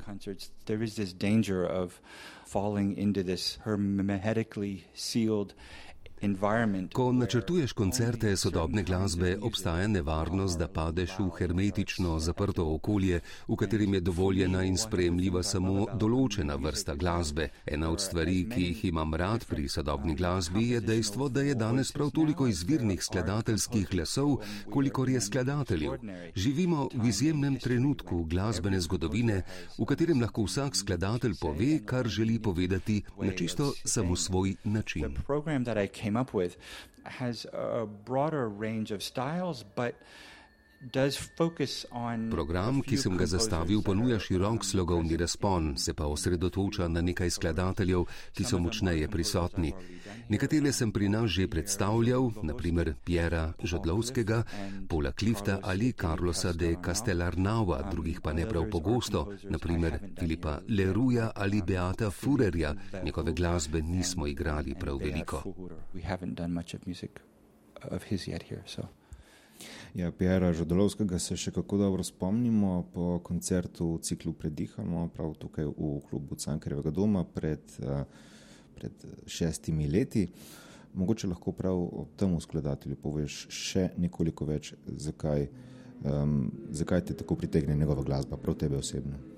Ko 6.93 7.11
načrtuješ 7.11 7.73
koncerte 7.73 8.35
sodobne 8.37 8.83
glasbe, 8.83 9.37
obstaja 9.41 9.87
nevarnost, 9.87 10.59
da 10.59 10.67
padeš 10.67 11.15
v 11.19 11.29
hermetično 11.37 12.19
zaprto 12.19 12.65
okolje, 12.75 13.21
v 13.47 13.55
katerem 13.55 13.93
je 13.93 14.01
dovoljena 14.01 14.61
in 14.63 14.77
sprejemljiva 14.77 15.41
samo 15.43 15.87
določena 15.97 16.59
vrsta 16.61 16.93
glasbe. 16.95 17.47
Ena 17.65 17.89
od 17.89 18.01
stvari, 18.01 18.43
ki 18.51 18.67
jih 18.67 18.83
imam 18.91 19.15
rad 19.17 19.47
pri 19.49 19.65
sodobni 19.69 20.13
glasbi, 20.15 20.67
je 20.75 20.81
dejstvo, 20.81 21.29
da 21.29 21.41
je 21.41 21.55
danes 21.55 21.91
prav 21.91 22.11
toliko 22.13 22.47
izvirnih 22.47 23.01
skladateljskih 23.01 23.89
glasov, 23.89 24.37
kolikor 24.69 25.09
je 25.09 25.21
skladateljev. 25.21 25.97
Živimo 26.35 26.87
v 26.93 27.09
izjemnem 27.09 27.57
trenutku 27.57 28.23
glasbene 28.29 28.79
zgodovine, 28.79 29.41
v 29.79 29.89
katerem 29.89 30.21
lahko 30.21 30.45
vsak 30.45 30.77
skladatelj 30.77 31.33
pove, 31.41 31.71
kar 31.85 32.07
želi 32.07 32.37
povedati 32.39 33.01
na 33.17 33.33
čisto 33.33 33.73
samo 33.85 34.15
svoj 34.15 34.55
način 34.63 35.17
came 36.11 36.17
up 36.17 36.33
with 36.33 36.57
has 37.05 37.45
a 37.53 37.85
broader 37.85 38.49
range 38.49 38.91
of 38.91 39.01
styles, 39.01 39.63
but 39.75 39.95
Program, 42.31 42.81
ki 42.81 42.97
sem 42.97 43.13
ga 43.17 43.25
zastavil, 43.29 43.83
ponuja 43.85 44.17
širok 44.19 44.65
slogovni 44.65 45.17
razpon, 45.17 45.75
se 45.77 45.93
pa 45.93 46.07
osredotoča 46.09 46.87
na 46.87 47.01
nekaj 47.05 47.29
skladateljev, 47.29 48.07
ki 48.33 48.43
so 48.43 48.57
močneje 48.57 49.07
prisotni. 49.07 49.73
Nekatere 50.29 50.71
sem 50.73 50.91
pri 50.91 51.09
nas 51.09 51.29
že 51.29 51.47
predstavljal, 51.47 52.31
naprimer 52.41 52.95
Pjera 53.05 53.53
Žodlovskega, 53.63 54.43
Pola 54.89 55.11
Klifta 55.11 55.59
ali 55.61 55.91
Carlosa 55.93 56.53
de 56.53 56.75
Castellarnava, 56.85 57.83
drugih 57.91 58.21
pa 58.21 58.33
ne 58.33 58.47
prav 58.49 58.65
pogosto, 58.71 59.27
naprimer 59.49 59.99
Filipa 60.19 60.59
Leruja 60.67 61.31
ali 61.35 61.61
Beata 61.61 62.09
Furerja. 62.09 62.73
Njegove 63.03 63.33
glasbe 63.33 63.81
nismo 63.81 64.27
igrali 64.27 64.75
prav 64.79 64.97
veliko. 64.97 65.43
Ja, 69.93 70.11
Pjera 70.11 70.53
Žodolovskega 70.55 71.19
se 71.19 71.35
še 71.35 71.51
kako 71.51 71.77
dobro 71.77 72.03
spomnimo 72.03 72.85
po 72.93 73.19
koncertu 73.23 73.93
v 73.95 74.01
ciklu 74.07 74.33
Predihamo, 74.33 75.07
prav 75.11 75.33
tukaj 75.39 75.67
v 75.67 75.91
klubu 76.07 76.37
Cankarjevega 76.39 76.93
doma 76.95 77.25
pred, 77.27 77.75
pred 78.75 79.05
šestimi 79.27 79.89
leti. 79.91 80.27
Mogoče 80.93 81.27
lahko 81.31 81.51
prav 81.55 81.75
o 81.75 82.05
tem 82.19 82.33
skladatelju 82.39 82.97
poveš 83.03 83.45
še 83.51 83.89
nekoliko 83.99 84.47
več, 84.47 84.73
zakaj, 84.87 85.47
um, 86.03 86.49
zakaj 86.71 87.05
te 87.07 87.19
tako 87.23 87.39
pritegne 87.39 87.75
njegova 87.75 88.03
glasba, 88.07 88.39
prav 88.39 88.59
tebe 88.59 88.79
osebno. 88.79 89.30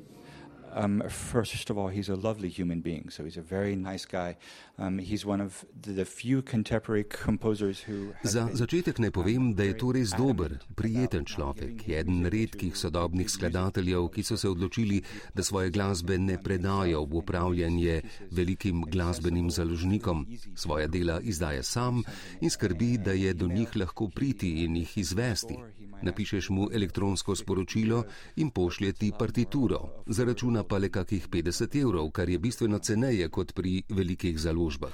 Um, 0.76 1.04
first 1.10 1.70
of 1.70 1.78
all, 1.78 1.88
he's 1.88 2.10
a 2.10 2.16
lovely 2.16 2.50
human 2.50 2.82
being, 2.82 3.10
so 3.10 3.24
he's 3.24 3.38
a 3.38 3.42
very 3.42 3.76
nice 3.76 4.06
guy. 4.06 4.38
Um, 4.80 4.98
he's 4.98 5.26
one 5.26 5.42
of 5.42 5.66
the, 5.82 6.06
few 6.06 6.42
contemporary 6.42 7.04
composers 7.04 7.80
who. 7.80 8.14
Za 8.24 8.50
začetek 8.54 9.00
naj 9.00 9.12
povem, 9.12 9.54
da 9.54 9.64
je 9.64 9.78
to 9.78 9.92
res 9.94 10.12
dober, 10.18 10.58
prijeten 10.76 11.26
človek, 11.26 11.88
eden 11.88 12.26
redkih 12.26 12.76
sodobnih 12.78 13.30
skladateljev, 13.30 14.10
ki 14.14 14.24
so 14.24 14.38
se 14.38 14.50
odločili, 14.50 15.02
da 15.34 15.44
svoje 15.44 15.70
glasbe 15.70 16.18
ne 16.18 16.38
predajo 16.44 17.04
v 17.06 17.18
upravljanje 17.22 18.02
velikim 18.32 18.84
glasbenim 18.88 19.52
založnikom. 19.52 20.26
Svoja 20.56 20.88
dela 20.88 21.20
izdaja 21.22 21.64
sam 21.64 22.04
in 22.42 22.50
skrbi, 22.50 22.98
da 22.98 23.12
je 23.12 23.34
do 23.34 23.48
njih 23.48 23.76
lahko 23.76 24.10
priti 24.10 24.64
in 24.66 24.76
jih 24.78 24.98
izvesti. 24.98 25.58
Napišeš 26.04 26.50
mu 26.50 26.68
elektronsko 26.74 27.36
sporočilo 27.36 28.04
in 28.36 28.50
pošlje 28.50 28.94
ti 28.94 29.12
partituro. 29.20 30.04
Zaračuna 30.08 30.64
pa 30.64 30.78
le 30.78 30.90
kakih 30.90 31.30
50 31.30 31.82
evrov, 31.82 32.12
kar 32.12 32.30
je 32.30 32.40
bistveno 32.40 32.80
ceneje 32.80 33.30
kot 33.30 33.54
pri 33.54 33.84
velikih 33.90 34.40
založbah. 34.40 34.92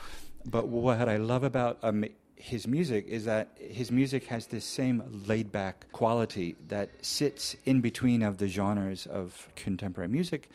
His 2.41 2.67
music 2.67 3.05
is 3.07 3.25
that 3.25 3.47
his 3.59 3.91
music 3.91 4.27
has 4.27 4.47
this 4.47 4.63
same 4.63 5.03
laid 5.27 5.51
back 5.51 5.91
quality 5.91 6.55
that 6.69 6.89
sits 7.01 7.57
in 7.65 7.81
between 7.81 8.23
of 8.23 8.37
the 8.37 8.47
genres 8.47 9.05
of 9.07 9.49
contemporary 9.63 10.07
music 10.07 10.49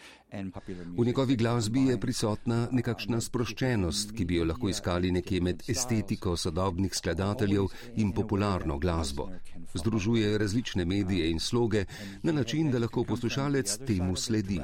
V 0.96 1.04
njegovi 1.04 1.36
glasbi 1.36 1.80
je 1.80 2.00
prisotna 2.00 2.68
nekakšna 2.72 3.20
sproščenost, 3.20 4.12
ki 4.16 4.24
bi 4.24 4.40
jo 4.40 4.46
lahko 4.48 4.68
iskali 4.68 5.12
nekje 5.14 5.40
med 5.40 5.62
estetiko 5.70 6.34
sodobnih 6.36 6.94
skladateljev 6.94 7.68
in 8.02 8.10
popularno 8.12 8.78
glasbo. 8.78 9.28
Združuje 9.74 10.38
različne 10.38 10.84
medije 10.84 11.30
in 11.30 11.38
sloge 11.40 11.84
na 12.22 12.32
način, 12.32 12.70
da 12.70 12.78
lahko 12.78 13.04
poslušalec 13.04 13.76
temu 13.86 14.16
sledi. 14.16 14.60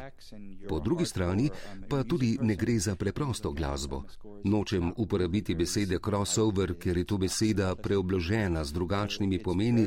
Po 0.69 0.81
drugi 0.81 1.07
strani 1.07 1.50
pa 1.89 2.03
tudi 2.03 2.39
ne 2.43 2.57
gre 2.57 2.79
za 2.79 2.97
preprosto 2.97 3.53
glasbo. 3.53 4.03
Nočem 4.45 4.93
uporabiti 4.97 5.55
besede 5.55 5.99
crossover, 6.05 6.75
ker 6.75 6.97
je 6.97 7.05
to 7.05 7.19
beseda 7.19 7.75
preobložena 7.77 8.65
z 8.65 8.73
drugačnimi 8.73 9.43
pomeni, 9.43 9.87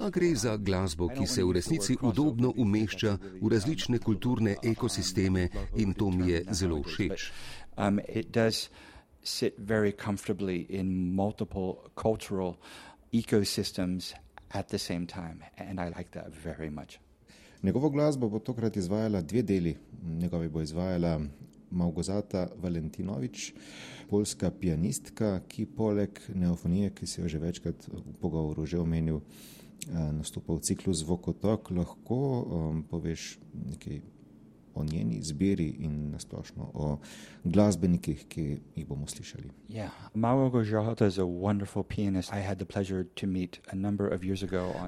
a 0.00 0.10
gre 0.10 0.34
za 0.34 0.56
glasbo, 0.56 1.08
ki 1.08 1.26
se 1.26 1.44
v 1.44 1.52
resnici 1.52 1.96
udobno 2.00 2.52
umešča 2.56 3.18
v 3.42 3.48
različne 3.48 3.98
kulturne 3.98 4.56
ekosisteme 4.62 5.17
sisteme 5.18 5.48
in 5.76 5.94
to 5.94 6.10
mi 6.10 6.30
je 6.30 6.44
zelo 6.50 6.82
všeč. 6.82 7.32
Um, 7.76 8.00
sit 9.22 9.58
very 9.58 9.92
comfortably 9.92 10.66
in 10.68 11.14
multiple 11.14 11.90
cultural 11.94 12.56
ecosystems 13.12 14.14
at 14.54 14.68
the 14.68 14.78
same 14.78 15.06
time, 15.06 15.44
and 15.58 15.80
I 15.80 15.88
like 15.88 16.10
that 16.12 16.32
very 16.44 16.70
much. 16.70 16.98
Njegovo 17.62 17.90
glasbo 17.90 18.28
bo 18.28 18.38
tokrat 18.38 18.76
izvajala 18.76 19.20
dve 19.20 19.42
deli. 19.42 19.76
Njegovi 20.02 20.48
bo 20.48 20.62
izvajala 20.62 21.20
Małgozata 21.70 22.48
Valentinovič, 22.56 23.52
polska 24.10 24.50
pianistka, 24.50 25.40
ki 25.48 25.66
poleg 25.66 26.20
neofonije, 26.34 26.90
ki 26.90 27.06
se 27.06 27.22
jo 27.22 27.28
že 27.28 27.38
večkrat 27.38 27.88
v 27.88 28.14
pogovoru 28.20 28.66
že 28.66 28.78
omenil, 28.78 29.20
eh, 29.20 30.12
nastopa 30.12 30.54
v 30.54 30.60
ciklu 30.60 30.94
Zvokotok, 30.94 31.70
lahko 31.70 32.16
um, 32.16 32.82
poveš 32.82 33.38
nekaj 33.52 34.00
o 34.78 34.84
njeni 34.84 35.16
izbiri 35.18 35.68
in 35.78 36.10
nasplošno 36.10 36.70
o 36.74 36.98
glasbenikih, 37.44 38.24
ki 38.28 38.60
jih 38.76 38.86
bomo 38.86 39.06
slišali. 39.06 39.50
Yeah. 39.68 39.90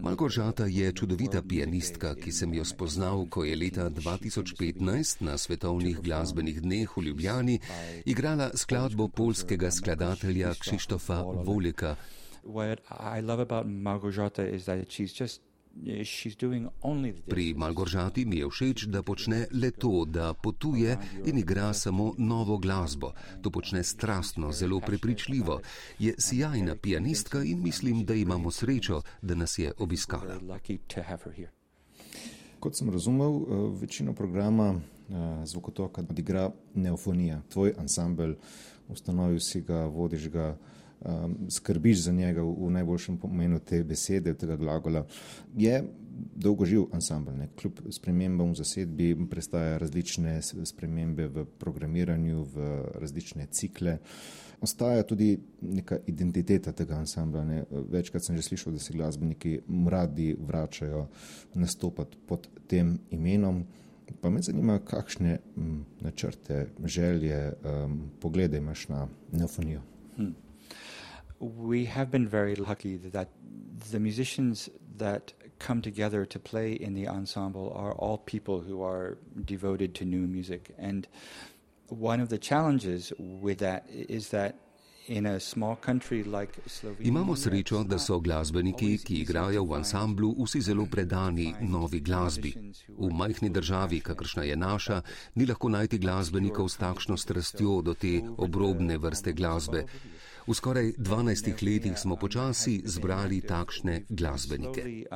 Malgorzata 0.02 0.66
je 0.66 0.92
čudovita 0.92 1.42
pianistka, 1.42 2.14
ki 2.14 2.32
sem 2.32 2.54
jo 2.54 2.64
spoznal, 2.64 3.26
ko 3.26 3.44
je 3.44 3.56
leta 3.56 3.90
2015 3.90 5.22
na 5.24 5.38
svetovnih 5.38 6.00
glasbenih 6.00 6.62
dneh 6.62 6.96
v 6.96 7.02
Ljubljani 7.02 7.58
igrala 8.04 8.50
skladbo 8.54 9.08
polskega 9.08 9.70
skladatelja 9.70 10.54
Krzysztofa 10.54 11.22
Volika. 11.44 11.96
What 12.44 12.80
I 13.16 13.20
love 13.20 13.42
about 13.42 13.66
Malgorzata 13.66 14.54
is 14.54 14.64
that 14.64 14.90
she's 14.90 15.12
just 15.20 15.49
Pri 17.28 17.54
Malgoržati 17.54 18.24
mi 18.24 18.36
je 18.36 18.48
všeč, 18.48 18.84
da 18.84 19.02
počne 19.02 19.46
le 19.52 19.70
to, 19.70 20.04
da 20.04 20.34
potuje 20.34 20.96
in 21.26 21.38
igra 21.38 21.72
samo 21.74 22.14
novo 22.18 22.58
glasbo. 22.58 23.12
To 23.42 23.50
počne 23.50 23.84
strastno, 23.84 24.52
zelo 24.52 24.80
prepričljivo. 24.80 25.60
Je 25.98 26.14
sjajna 26.18 26.76
pianistka 26.76 27.42
in 27.42 27.62
mislim, 27.62 28.04
da 28.04 28.14
imamo 28.14 28.50
srečo, 28.50 29.02
da 29.22 29.34
nas 29.34 29.58
je 29.58 29.72
obiskala. 29.78 30.40
Kot 32.60 32.76
sem 32.76 32.90
razumel, 32.90 33.36
eh, 33.36 33.80
večino 33.80 34.12
programa 34.12 34.74
eh, 34.74 35.46
zvokotoka 35.46 36.04
odigra 36.10 36.50
Neofonija, 36.74 37.42
tvoj 37.48 37.74
ansambl, 37.78 38.32
ustanovil 38.88 39.40
si 39.40 39.60
ga, 39.60 39.86
vodiš 39.86 40.28
ga 40.28 40.56
um, 41.00 41.36
skrbiš 41.50 42.02
za 42.04 42.12
njega 42.12 42.42
v, 42.42 42.54
v 42.66 42.70
najboljšem 42.70 43.18
pomenu 43.18 43.58
te 43.58 43.84
besede, 43.84 44.34
tega 44.34 44.56
glagola. 44.56 45.06
Je 45.56 45.82
dolgoživ 46.36 46.84
ansambl, 46.92 47.32
ne? 47.32 47.48
kljub 47.56 47.80
spremembam 47.90 48.52
v 48.52 48.60
zasedbi, 48.60 49.16
prestaja 49.30 49.78
različne 49.78 50.40
spremembe 50.42 51.28
v 51.28 51.44
programiranju, 51.58 52.44
v 52.54 52.68
različne 53.00 53.46
cikle. 53.50 53.98
Ostaja 54.60 55.02
tudi 55.08 55.38
neka 55.60 55.98
identiteta 56.06 56.72
tega 56.76 56.98
ansambla. 57.00 57.44
Ne? 57.44 57.62
Večkrat 57.70 58.24
sem 58.24 58.36
že 58.36 58.42
slišal, 58.42 58.76
da 58.76 58.78
se 58.78 58.92
glasbeniki 58.92 59.60
radi 59.88 60.34
vračajo 60.38 61.06
nastopati 61.54 62.18
pod 62.26 62.48
tem 62.68 62.98
imenom. 63.10 63.64
Pa 64.20 64.30
me 64.30 64.42
zanima, 64.42 64.80
kakšne 64.84 65.38
načrte, 66.00 66.66
želje, 66.84 67.52
um, 67.64 68.10
poglede 68.20 68.58
imaš 68.58 68.88
na 68.88 69.08
neofonijo. 69.32 69.80
Hmm 70.16 70.49
we 71.40 71.86
have 71.86 72.10
been 72.10 72.28
very 72.28 72.54
lucky 72.54 72.96
that 72.96 73.28
the 73.90 73.98
musicians 73.98 74.68
that 74.98 75.32
come 75.58 75.82
together 75.82 76.24
to 76.26 76.38
play 76.38 76.72
in 76.72 76.94
the 76.94 77.08
ensemble 77.08 77.72
are 77.74 77.92
all 77.92 78.18
people 78.18 78.60
who 78.60 78.82
are 78.82 79.18
devoted 79.44 79.94
to 79.94 80.04
new 80.04 80.26
music. 80.26 80.74
And 80.78 81.08
one 81.88 82.20
of 82.20 82.28
the 82.28 82.38
challenges 82.38 83.12
with 83.18 83.58
that 83.58 83.86
is 83.88 84.28
that 84.28 84.54
Imamo 87.00 87.34
srečo, 87.34 87.84
da 87.84 87.98
so 87.98 88.20
glasbeniki, 88.20 88.98
ki 89.02 89.24
igrajo 89.24 89.64
v 89.66 89.74
ansamblu, 89.74 90.34
vsi 90.38 90.60
zelo 90.60 90.86
predani 90.86 91.54
novi 91.60 92.00
glasbi. 92.00 92.54
V 92.98 93.10
majhni 93.10 93.50
državi, 93.50 94.00
kakršna 94.00 94.44
je 94.44 94.56
naša, 94.56 95.02
ni 95.34 95.46
lahko 95.46 95.68
najti 95.68 95.98
glasbenikov 95.98 96.68
s 96.68 96.76
takšno 96.76 97.16
strastjo 97.16 97.82
do 97.82 97.94
te 97.94 98.20
obrobne 98.36 98.98
vrste 98.98 99.32
glasbe. 99.32 99.82
V 100.46 100.54
skoraj 100.54 100.92
12 100.98 101.62
letih 101.62 101.98
smo 101.98 102.16
počasi 102.16 102.82
zbrali 102.84 103.40
takšne 103.40 104.08
glasbenike. 104.08 105.06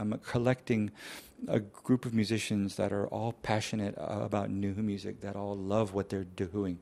A 1.45 1.61
group 1.61 2.07
of 2.07 2.15
musicians 2.15 2.77
that 2.77 2.93
are 2.93 3.07
all 3.13 3.33
passionate 3.43 3.95
about 3.99 4.49
new 4.49 4.73
music, 4.81 5.21
that 5.21 5.37
all 5.37 5.57
love 5.57 5.93
what 5.93 6.09
they're 6.09 6.25
doing. 6.25 6.79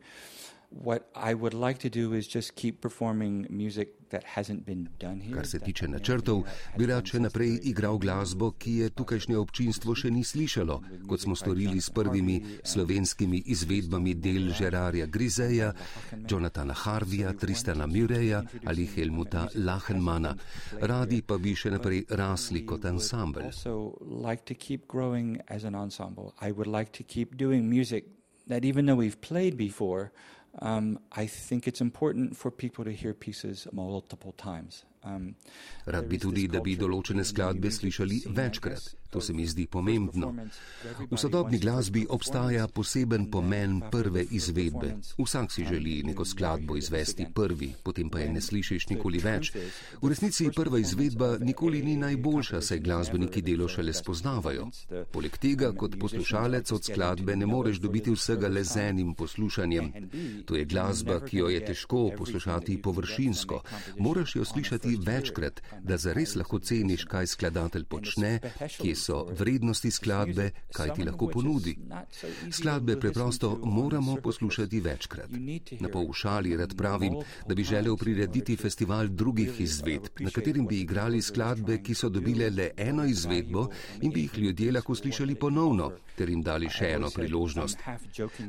What 0.73 1.11
I 1.15 1.35
would 1.35 1.55
like 1.55 1.79
to 1.79 1.91
do 1.91 2.15
is 2.15 2.27
just 2.27 2.55
keep 2.57 2.81
performing 2.81 3.47
music 3.51 4.03
Kar 5.35 5.47
se 5.47 5.59
tiče 5.59 5.89
načrtov, 5.89 6.43
bi 6.79 6.87
rad 6.87 7.07
še 7.09 7.21
naprej 7.25 7.55
igral 7.71 7.97
glasbo, 7.99 8.51
ki 8.61 8.75
je 8.83 8.89
tukajšnje 8.93 9.37
občinstvo 9.41 9.95
še 9.97 10.11
ni 10.13 10.25
slišalo, 10.25 10.77
kot 11.09 11.25
smo 11.25 11.37
storili 11.39 11.81
s 11.81 11.89
prvimi 11.91 12.37
slovenskimi 12.65 13.43
izvedbami 13.55 14.15
del 14.15 14.51
Žerarja 14.53 15.07
Grizeja, 15.07 15.73
Jonathana 16.29 16.77
Harvija, 16.77 17.33
Tristana 17.33 17.87
Mureja 17.87 18.43
ali 18.67 18.87
Helmuta 18.87 19.47
Lachenmana. 19.55 20.35
Radi 20.81 21.23
pa 21.23 21.39
bi 21.41 21.57
še 21.57 21.73
naprej 21.73 22.05
rasli 22.11 22.67
kot 22.67 22.85
ansambl. 22.85 23.49
That 28.49 28.65
even 28.65 28.87
though 28.87 28.97
we've 28.97 29.21
played 29.21 29.57
before, 29.57 30.11
um, 30.61 30.99
I 31.13 31.27
think 31.27 31.67
it's 31.67 31.81
important 31.81 32.37
for 32.37 32.51
people 32.51 32.85
to 32.85 32.93
hear 32.93 33.15
pieces 33.15 33.67
multiple 33.73 34.33
times. 34.33 34.85
Um, 35.05 35.35
Rad 35.87 36.09
bi 36.09 36.19
tudi, 36.19 36.47
da 36.49 36.61
bi 36.61 36.77
določene 36.77 37.25
skladbe 37.25 37.71
slišali 37.71 38.23
večkrat. 38.29 39.02
To 39.13 39.21
se 39.21 39.33
mi 39.33 39.47
zdi 39.47 39.67
pomembno. 39.67 40.33
V 41.11 41.17
sodobni 41.21 41.59
glasbi 41.59 42.07
obstaja 42.09 42.65
poseben 42.69 43.27
pomen 43.31 43.83
prve 43.93 44.25
izvedbe. 44.31 44.95
Vsak 45.19 45.53
si 45.53 45.65
želi 45.69 46.03
neko 46.03 46.25
skladbo 46.25 46.77
izvesti 46.77 47.27
prvi, 47.35 47.75
potem 47.83 48.09
pa 48.11 48.23
je 48.23 48.33
ne 48.33 48.41
slišiš 48.41 48.89
nikoli 48.89 49.21
več. 49.21 49.53
V 50.01 50.09
resnici 50.09 50.49
prva 50.57 50.81
izvedba 50.81 51.37
nikoli 51.41 51.83
ni 51.83 51.97
najboljša, 52.01 52.63
saj 52.63 52.81
glasbeniki 52.81 53.43
delo 53.43 53.69
šele 53.69 53.93
spoznavajo. 53.93 54.71
Poleg 55.13 55.37
tega, 55.37 55.73
kot 55.77 55.99
poslušalec 56.01 56.73
od 56.73 56.89
skladbe 56.89 57.37
ne 57.37 57.47
moreš 57.47 57.83
dobiti 57.85 58.17
vsega 58.17 58.49
le 58.49 58.65
z 58.65 58.89
enim 58.89 59.13
poslušanjem. 59.15 59.93
To 60.49 60.57
je 60.57 60.65
glasba, 60.65 61.21
ki 61.21 61.43
jo 61.43 61.53
je 61.53 61.61
težko 61.67 62.03
poslušati 62.17 62.81
površinsko. 62.83 63.61
Moraš 63.99 64.37
jo 64.37 64.45
slišati 64.45 64.97
večkrat, 65.05 65.61
da 65.85 66.01
zares 66.01 66.35
lahko 66.41 66.59
ceniš, 66.59 67.05
kaj 67.05 67.27
skladatelj 67.37 67.85
počne, 67.85 68.39
kje 68.81 68.97
so 69.03 69.25
vrednosti 69.39 69.91
skladbe, 69.91 70.51
kaj 70.73 70.95
ti 70.97 71.07
lahko 71.09 71.29
ponudi. 71.33 71.75
Skladbe 72.51 72.97
preprosto 73.01 73.53
moramo 73.65 74.17
poslušati 74.23 74.81
večkrat. 74.81 75.31
Na 75.81 75.89
povšali 75.89 76.57
rad 76.57 76.77
pravim, 76.77 77.19
da 77.49 77.55
bi 77.55 77.65
želel 77.65 77.97
prirediti 77.97 78.57
festival 78.57 79.09
drugih 79.09 79.61
izvedb, 79.61 80.07
na 80.21 80.31
katerim 80.31 80.67
bi 80.67 80.81
igrali 80.81 81.23
skladbe, 81.23 81.81
ki 81.83 81.95
so 81.95 82.09
dobile 82.09 82.51
le 82.51 82.71
eno 82.77 83.05
izvedbo 83.05 83.67
in 84.01 84.13
bi 84.13 84.27
jih 84.27 84.39
ljudje 84.39 84.73
lahko 84.73 84.95
slišali 84.95 85.35
ponovno, 85.35 85.91
ter 86.17 86.31
jim 86.31 86.43
dali 86.43 86.71
še 86.71 86.93
eno 86.97 87.11
priložnost. 87.15 87.79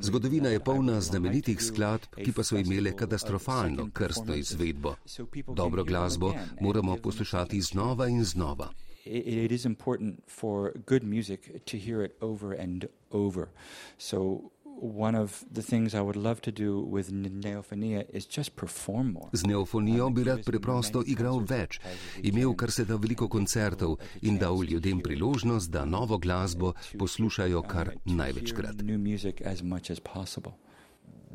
Zgodovina 0.02 0.50
je 0.50 0.60
polna 0.60 1.02
znamenitih 1.02 1.62
skladb, 1.64 2.20
ki 2.24 2.32
pa 2.32 2.44
so 2.44 2.58
imele 2.60 2.96
katastrofalno 2.96 3.90
krstno 3.94 4.36
izvedbo. 4.36 4.96
Dobro 5.56 5.84
glasbo 5.84 6.34
moramo 6.62 6.96
poslušati 6.96 7.62
znova 7.62 8.08
in 8.08 8.24
znova. 8.24 8.70
It 9.06 9.52
is 9.52 9.66
important 9.66 10.24
for 10.28 10.74
good 10.86 11.04
music 11.04 11.66
to 11.66 11.78
hear 11.78 12.04
it 12.04 12.16
over 12.22 12.54
and 12.54 12.88
over. 13.12 13.50
So 13.98 14.52
one 14.66 15.16
of 15.16 15.44
the 15.52 15.62
things 15.62 15.94
I 15.94 16.02
would 16.02 16.16
love 16.16 16.42
to 16.42 16.52
do 16.52 16.82
with 16.82 17.12
neophonia 17.12 18.06
is 18.14 18.26
just 18.26 18.56
perform 18.56 19.14
more. 19.14 19.30
Z 19.34 19.46
neofonijo 19.46 20.10
bi 20.10 20.24
rad 20.24 20.44
preprosto 20.46 21.04
igral 21.06 21.40
več, 21.40 21.80
imel 22.24 22.56
kar 22.56 22.72
se 22.72 22.86
da 22.86 22.96
veliko 22.96 23.28
koncertov 23.28 23.98
in 24.22 24.38
dal 24.38 24.64
ljudem 24.64 25.02
priložnost, 25.04 25.72
da 25.72 25.86
novo 25.86 26.18
glasbo 26.18 26.74
poslušajo 26.98 27.62
kar 27.62 27.94
največkrat. 28.06 28.82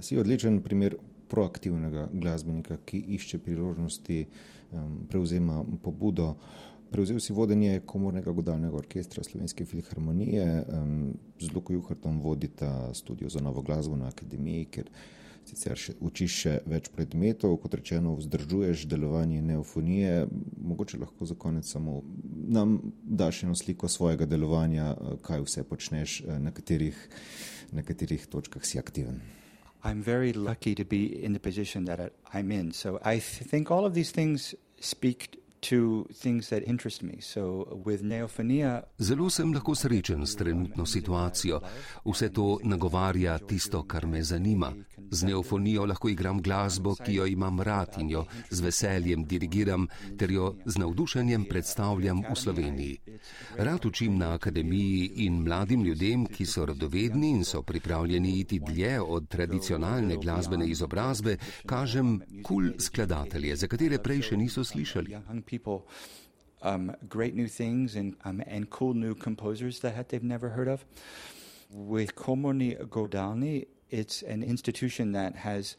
Si 0.00 0.16
odličen 0.18 0.62
primer 0.62 0.96
proaktivnega 1.28 2.08
glasbenika, 2.12 2.78
ki 2.84 3.04
išče 3.18 3.38
priložnosti, 3.38 4.26
prevzema 5.08 5.64
pobudo. 5.82 6.34
Prevzel 6.90 7.20
si 7.20 7.32
vodenje 7.32 7.80
komornega 7.86 8.32
godalnega 8.32 8.76
orkestra 8.76 9.24
Slovenske 9.24 9.64
filharmonije, 9.64 10.64
z 11.40 11.52
Luko 11.54 11.72
Juhartom 11.72 12.20
vodita 12.20 12.94
studio 12.94 13.28
za 13.28 13.40
novo 13.40 13.62
glasbo 13.62 13.96
na 13.96 14.08
akademiji, 14.08 14.64
ker 14.64 14.88
sicer 15.48 15.76
učiš 16.00 16.36
še 16.42 16.54
več 16.68 16.88
predmetov, 16.92 17.56
kot 17.62 17.76
rečeno, 17.78 18.14
vzdržuješ 18.18 18.86
delovanje 18.88 19.42
neofonije. 19.42 20.26
Mogoče 20.60 21.00
lahko 21.00 21.28
za 21.28 21.34
konec 21.34 21.68
samo 21.68 22.02
nam 22.48 22.78
daš 23.02 23.42
eno 23.44 23.56
sliko 23.56 23.88
svojega 23.88 24.26
delovanja, 24.26 24.94
kaj 25.24 25.44
vse 25.44 25.64
počneš, 25.68 26.22
na 26.40 26.52
katerih, 26.52 26.96
na 27.72 27.84
katerih 27.84 28.26
točkah 28.26 28.64
si 28.64 28.80
aktiven. 28.80 29.20
I'm 29.84 30.02
very 30.02 30.32
lucky 30.32 30.74
to 30.74 30.84
be 30.84 31.04
in 31.24 31.32
the 31.32 31.40
position 31.40 31.84
that 31.84 32.12
I'm 32.34 32.50
in. 32.50 32.72
So 32.72 32.98
I 33.04 33.20
th- 33.20 33.48
think 33.48 33.70
all 33.70 33.86
of 33.86 33.94
these 33.94 34.12
things 34.12 34.54
speak 34.80 35.38
Zelo 38.98 39.30
sem 39.30 39.52
lahko 39.52 39.74
srečen 39.74 40.26
s 40.26 40.36
trenutno 40.36 40.86
situacijo. 40.86 41.60
Vse 42.04 42.28
to 42.32 42.58
nagovarja 42.64 43.38
tisto, 43.38 43.82
kar 43.82 44.06
me 44.06 44.22
zanima. 44.22 44.72
Z 45.10 45.26
neofonijo 45.26 45.86
lahko 45.86 46.08
igram 46.08 46.42
glasbo, 46.42 46.94
ki 46.94 47.14
jo 47.14 47.26
imam 47.26 47.60
rad 47.60 47.96
in 47.98 48.10
jo 48.10 48.24
z 48.50 48.60
veseljem 48.60 49.24
dirigiram, 49.24 49.86
ter 50.18 50.30
jo 50.30 50.54
z 50.66 50.78
navdušenjem 50.78 51.44
predstavljam 51.48 52.22
v 52.30 52.36
Sloveniji. 52.36 52.98
Rad 53.56 53.86
učim 53.86 54.18
na 54.18 54.34
akademiji 54.34 55.10
in 55.24 55.42
mladim 55.42 55.84
ljudem, 55.84 56.26
ki 56.26 56.46
so 56.46 56.66
radovedni 56.66 57.30
in 57.30 57.44
so 57.44 57.62
pripravljeni 57.62 58.38
iti 58.40 58.60
dlje 58.60 59.00
od 59.00 59.28
tradicionalne 59.28 60.16
glasbene 60.16 60.68
izobrazbe, 60.68 61.36
kažem 61.66 62.18
kul 62.42 62.42
cool 62.42 62.72
skladatelje, 62.78 63.56
za 63.56 63.66
katere 63.66 63.98
prej 63.98 64.22
še 64.30 64.36
niso 64.36 64.64
slišali 64.64 65.16
people 65.48 65.88
um, 66.62 66.94
great 67.08 67.34
new 67.34 67.48
things 67.48 67.96
and, 67.96 68.14
um, 68.24 68.42
and 68.46 68.70
cool 68.70 68.94
new 68.94 69.14
composers 69.14 69.80
that 69.80 70.08
they've 70.08 70.22
never 70.22 70.48
heard 70.50 70.68
of. 70.68 70.84
With 71.70 72.14
Komorni 72.14 72.76
Godalni, 72.88 73.66
it's 73.90 74.22
an 74.22 74.42
institution 74.42 75.12
that 75.12 75.36
has 75.36 75.76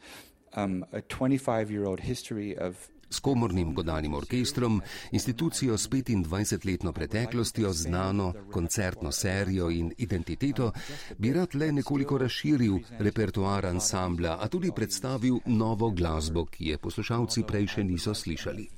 um, 0.54 0.84
a 0.92 1.00
25 1.00 1.70
year 1.70 1.86
old 1.86 2.00
history 2.00 2.56
of 2.56 2.88
S 3.10 3.18
komornim 3.20 3.74
godalnim 3.74 4.14
orkestrom, 4.14 4.80
institucijo 5.10 5.78
s 5.78 5.88
25-letno 5.88 6.92
preteklostjo, 6.92 7.72
znano 7.72 8.32
koncertno 8.52 9.12
serijo 9.12 9.70
in 9.70 9.92
identiteto, 9.98 10.72
bi 11.18 11.32
rad 11.32 11.54
le 11.54 11.72
nekoliko 11.72 12.18
razširil 12.18 12.78
repertoar 12.98 13.66
ansambla, 13.66 14.38
a 14.40 14.48
tudi 14.48 14.70
predstavil 14.76 15.40
novo 15.46 15.90
glasbo, 15.90 16.44
ki 16.46 16.66
je 16.66 16.78
poslušalci 16.78 17.42
prej 17.42 17.66
še 17.66 17.84
niso 17.84 18.14
slišali. 18.14 18.68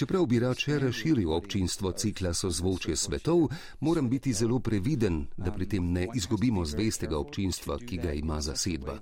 Čeprav 0.00 0.22
bi 0.26 0.38
rad 0.40 0.56
še 0.56 0.78
razširil 0.80 1.28
občinstvo 1.36 1.90
cikla 1.92 2.30
Sozvočje 2.32 2.94
svetov, 2.96 3.50
moram 3.84 4.06
biti 4.08 4.32
zelo 4.32 4.56
previden, 4.64 5.26
da 5.36 5.52
pri 5.52 5.66
tem 5.68 5.90
ne 5.92 6.06
izgubimo 6.16 6.64
zvestega 6.64 7.18
občinstva, 7.18 7.76
ki 7.84 7.98
ga 8.00 8.14
ima 8.16 8.38
zasedba. 8.40 8.94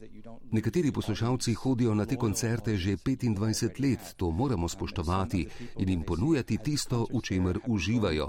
Nekateri 0.51 0.91
poslušalci 0.91 1.55
hodijo 1.55 1.95
na 1.95 2.03
te 2.03 2.19
koncerte 2.19 2.75
že 2.77 2.97
25 2.97 3.79
let, 3.79 4.11
to 4.17 4.31
moramo 4.31 4.67
spoštovati 4.69 5.45
in 5.79 5.89
jim 5.89 6.03
ponujati 6.03 6.59
tisto, 6.59 7.07
v 7.15 7.23
čemer 7.23 7.61
uživajo. 7.67 8.27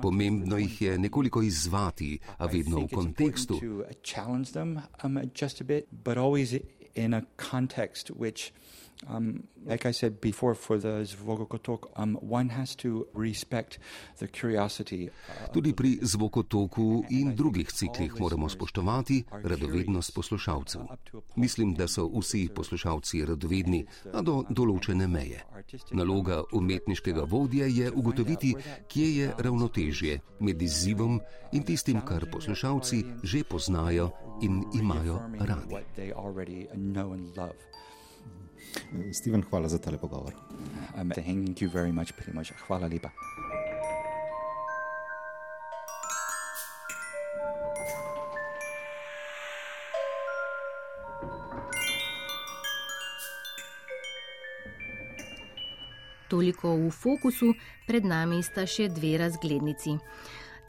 Pomembno 0.00 0.56
jih 0.56 0.80
je 0.82 0.98
nekoliko 0.98 1.42
izzvati, 1.42 2.18
a 2.38 2.46
vedno 2.46 2.86
v 2.86 2.88
kontekstu. 2.88 3.60
In 6.94 7.14
a 7.14 7.22
context 7.36 8.10
which 8.10 8.50
Um, 9.06 9.44
like 9.64 9.86
I 9.86 9.92
said 9.92 10.20
before, 10.20 10.54
for 10.54 10.78
the 10.78 11.04
zvokotok, 11.06 11.90
um, 11.96 12.18
one 12.20 12.48
has 12.48 12.74
to 12.76 13.06
respect 13.14 13.78
the 14.18 14.26
curiosity. 14.26 15.08
Uh, 15.08 15.52
Tudi 15.52 15.72
pri 15.72 15.98
zvokotoku 16.02 17.04
in 17.10 17.34
drugih 17.36 17.72
ciklih 17.72 18.20
moramo 18.20 18.48
spoštovati 18.48 19.24
radovednost 19.30 20.14
poslušalcev. 20.14 20.80
Mislim, 21.36 21.74
da 21.74 21.88
so 21.88 22.10
vsi 22.18 22.48
poslušalci 22.54 23.24
radovedni, 23.24 23.86
a 24.12 24.22
do 24.22 24.42
določene 24.50 25.06
meje. 25.06 25.44
Naloga 25.92 26.42
umetniškega 26.52 27.22
vodja 27.22 27.66
je 27.66 27.92
ugotoviti, 27.92 28.54
kje 28.88 29.16
je 29.16 29.32
ravnotežje 29.38 30.20
med 30.40 30.62
izzivom 30.62 31.20
in 31.52 31.62
tistim, 31.62 32.00
kar 32.00 32.26
poslušalci 32.30 33.04
že 33.22 33.44
poznajo 33.44 34.10
in 34.42 34.64
imajo 34.74 35.22
radi. 35.38 35.86
Steven, 39.12 39.42
hvala 39.50 39.68
za 39.68 39.78
tale 39.78 39.98
pogovor. 39.98 40.34
Hvala 42.66 42.86
lepa. 42.86 43.10
Toliko 56.28 56.76
v 56.76 56.90
fokusu, 56.92 57.54
pred 57.88 58.04
nami 58.04 58.42
sta 58.44 58.68
še 58.68 58.92
dve 58.92 59.16
razglednici. 59.16 59.96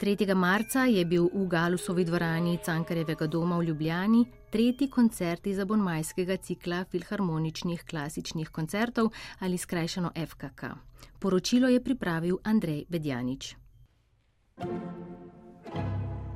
3. 0.00 0.34
marca 0.34 0.84
je 0.88 1.04
bil 1.04 1.28
v 1.28 1.44
Galusovi 1.44 2.04
dvorani 2.08 2.58
Cankarevega 2.64 3.26
doma 3.26 3.58
v 3.58 3.66
Ljubljani 3.68 4.24
tretji 4.50 4.88
koncert 4.88 5.46
iz 5.46 5.58
abonmajskega 5.60 6.36
cikla 6.36 6.84
filharmoničnih 6.88 7.84
klasičnih 7.84 8.48
koncertov 8.48 9.12
ali 9.38 9.58
skrajšano 9.58 10.10
FKK. 10.16 10.72
Poročilo 11.18 11.68
je 11.68 11.84
pripravil 11.84 12.38
Andrej 12.44 12.84
Bedjanič. 12.88 13.56
thank 14.60 14.72
you 14.72 16.29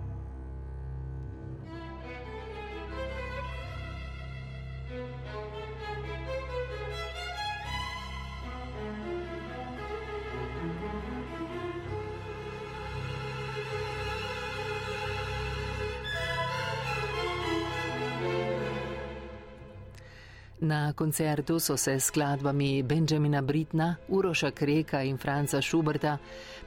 Na 20.64 20.92
koncertu 20.92 21.60
so 21.60 21.76
se 21.76 22.00
skladbami 22.00 22.82
Benjamina 22.82 23.42
Britna, 23.42 23.96
Uroša 24.08 24.50
Kreka 24.50 25.02
in 25.02 25.18
Franca 25.18 25.60
Šuberta 25.60 26.18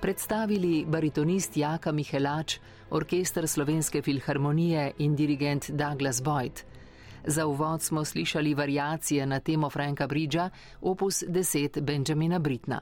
predstavili 0.01 0.85
baritonist 0.85 1.57
Jaka 1.57 1.91
Mihelač, 1.91 2.59
orkester 2.89 3.47
Slovenske 3.47 4.01
filharmonije 4.01 4.91
in 4.97 5.15
dirigent 5.15 5.69
Douglas 5.69 6.21
Boyd. 6.23 6.61
Za 7.25 7.45
uvod 7.45 7.81
smo 7.81 8.05
slišali 8.05 8.53
variacije 8.53 9.25
na 9.25 9.39
temo 9.39 9.69
Franka 9.69 10.07
Bridža, 10.07 10.49
opus 10.81 11.23
10 11.23 11.81
Benjamina 11.81 12.39
Britna. 12.39 12.81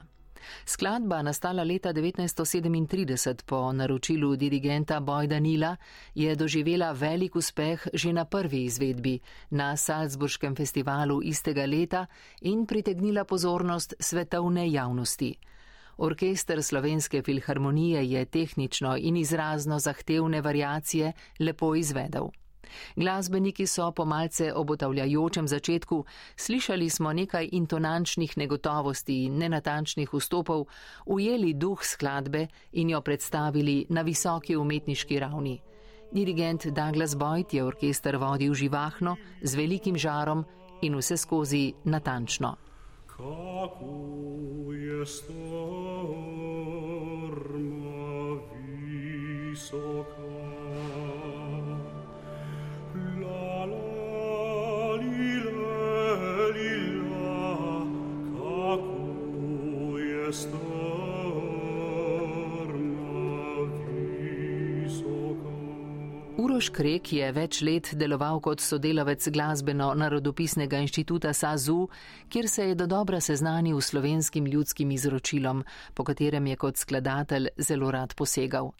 Skladba, 0.64 1.22
nastala 1.22 1.64
leta 1.64 1.92
1937 1.92 3.44
po 3.46 3.72
naročilu 3.72 4.36
dirigenta 4.36 5.00
Boyda 5.00 5.38
Nila, 5.38 5.76
je 6.14 6.34
doživela 6.36 6.92
velik 6.92 7.36
uspeh 7.36 7.88
že 7.92 8.12
na 8.12 8.24
prvi 8.24 8.64
izvedbi 8.64 9.20
na 9.50 9.76
Salzburškem 9.76 10.56
festivalu 10.56 11.22
istega 11.22 11.66
leta 11.66 12.06
in 12.40 12.66
pritegnila 12.66 13.24
pozornost 13.24 13.94
svetovne 14.00 14.70
javnosti. 14.70 15.36
Orkester 15.98 16.62
Slovenske 16.62 17.22
filharmonije 17.22 18.10
je 18.10 18.24
tehnično 18.24 18.96
in 18.96 19.16
izrazno 19.16 19.78
zahtevne 19.78 20.40
variacije 20.40 21.12
lepo 21.38 21.74
izvedel. 21.74 22.28
Glasbeniki 22.96 23.66
so 23.66 23.90
po 23.92 24.04
malce 24.04 24.52
obotavljajočem 24.54 25.48
začetku 25.48 26.04
slišali 26.36 26.90
smo 26.90 27.12
nekaj 27.12 27.48
intonančnih 27.52 28.36
negotovosti 28.38 29.24
in 29.24 29.38
nenatančnih 29.38 30.14
vstopov, 30.14 30.66
ujeli 31.06 31.54
duh 31.54 31.84
skladbe 31.84 32.46
in 32.72 32.90
jo 32.90 33.00
predstavili 33.00 33.86
na 33.88 34.02
visoki 34.02 34.56
umetniški 34.56 35.20
ravni. 35.20 35.60
Dirigent 36.12 36.66
Douglas 36.66 37.16
Boyd 37.16 37.54
je 37.54 37.64
orkester 37.64 38.16
vodil 38.16 38.54
živahno, 38.54 39.16
z 39.42 39.54
velikim 39.54 39.98
žarom 39.98 40.44
in 40.82 40.96
vse 40.96 41.16
skozi 41.16 41.72
natančno. 41.84 42.56
Kako 43.06 44.72
je 44.72 45.06
storma 45.06 46.46
visoka? 49.50 50.45
Uroš 66.56 66.70
Krek 66.72 67.10
je 67.12 67.26
več 67.36 67.58
let 67.60 67.90
deloval 68.00 68.38
kot 68.40 68.62
sodelavec 68.64 69.26
glasbeno-narodopisnega 69.28 70.78
inštituta 70.80 71.34
SAZU, 71.36 71.82
kjer 72.32 72.48
se 72.48 72.68
je 72.70 72.78
do 72.80 72.86
dobra 72.88 73.20
seznanil 73.20 73.76
s 73.76 73.90
slovenskim 73.92 74.46
ljudskim 74.48 74.94
izročilom, 74.96 75.60
po 75.92 76.06
katerem 76.08 76.46
je 76.46 76.56
kot 76.56 76.80
skladatelj 76.80 77.50
zelo 77.60 77.90
rad 77.92 78.16
posegal. 78.16 78.72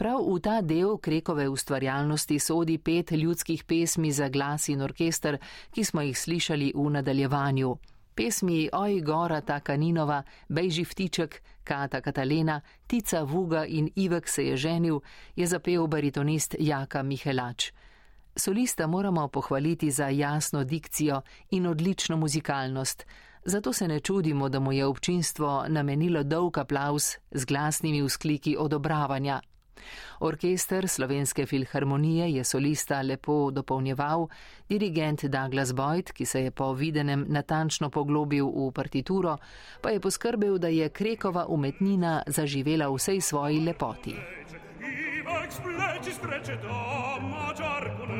Prav 0.00 0.24
v 0.24 0.40
ta 0.40 0.62
del 0.64 0.96
Krekove 0.96 1.44
ustvarjalnosti 1.52 2.40
sodi 2.40 2.78
pet 2.78 3.12
ljudskih 3.12 3.68
pesmi 3.68 4.16
za 4.16 4.32
glas 4.32 4.70
in 4.72 4.80
orkester, 4.80 5.36
ki 5.76 5.84
smo 5.84 6.00
jih 6.00 6.16
slišali 6.16 6.72
v 6.72 6.90
nadaljevanju. 6.96 7.76
Pesmi 8.20 8.68
Oj 8.72 9.00
Gora 9.00 9.40
ta 9.40 9.60
Kaninova, 9.60 10.22
Bejži 10.48 10.84
Vtiček, 10.84 11.42
Kata 11.64 12.00
Katalena, 12.00 12.60
Tica 12.86 13.22
Vuga 13.22 13.64
in 13.64 13.88
Ivek 13.96 14.28
se 14.28 14.44
je 14.44 14.56
ženil, 14.56 15.00
je 15.36 15.46
zapel 15.46 15.86
baritonist 15.86 16.54
Jaka 16.58 17.02
Mihelač. 17.02 17.72
Solista 18.36 18.86
moramo 18.86 19.28
pohvaliti 19.28 19.90
za 19.90 20.08
jasno 20.08 20.64
dikcijo 20.64 21.22
in 21.50 21.66
odlično 21.66 22.16
muzikalnost, 22.16 23.06
zato 23.44 23.72
se 23.72 23.88
ne 23.88 24.00
čudimo, 24.00 24.48
da 24.48 24.60
mu 24.60 24.72
je 24.72 24.86
občinstvo 24.86 25.64
namenilo 25.68 26.22
dolg 26.22 26.58
aplaus 26.58 27.16
z 27.30 27.44
glasnimi 27.44 28.02
vzkliki 28.02 28.56
odobravanja. 28.58 29.40
Orkester 30.20 30.88
Slovenske 30.88 31.46
filharmonije 31.46 32.30
je 32.34 32.44
solista 32.44 33.02
lepo 33.02 33.50
dopolnjeval, 33.50 34.28
dirigent 34.68 35.24
Douglas 35.24 35.72
Boyd, 35.72 36.12
ki 36.12 36.26
se 36.26 36.42
je 36.42 36.50
po 36.50 36.72
videnem 36.72 37.24
natančno 37.28 37.90
poglobil 37.90 38.46
v 38.46 38.70
partituro, 38.72 39.36
pa 39.80 39.90
je 39.90 40.00
poskrbel, 40.00 40.58
da 40.58 40.68
je 40.68 40.88
Krekova 40.88 41.46
umetnina 41.46 42.22
zaživela 42.26 42.88
v 42.88 42.94
vsej 42.94 43.20
svoji 43.20 43.60
lepoti. 43.60 44.16
Zabrala 47.60 48.19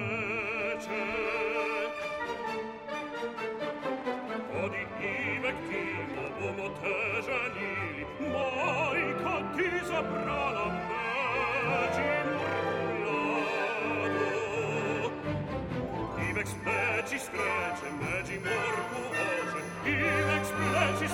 Ivex 16.50 16.62
pleci 16.64 17.18
screce, 17.18 17.86
megi 18.00 18.38
morcu 18.38 19.00
oce, 19.10 19.90
Ivex 19.90 20.48
pleci 20.50 21.06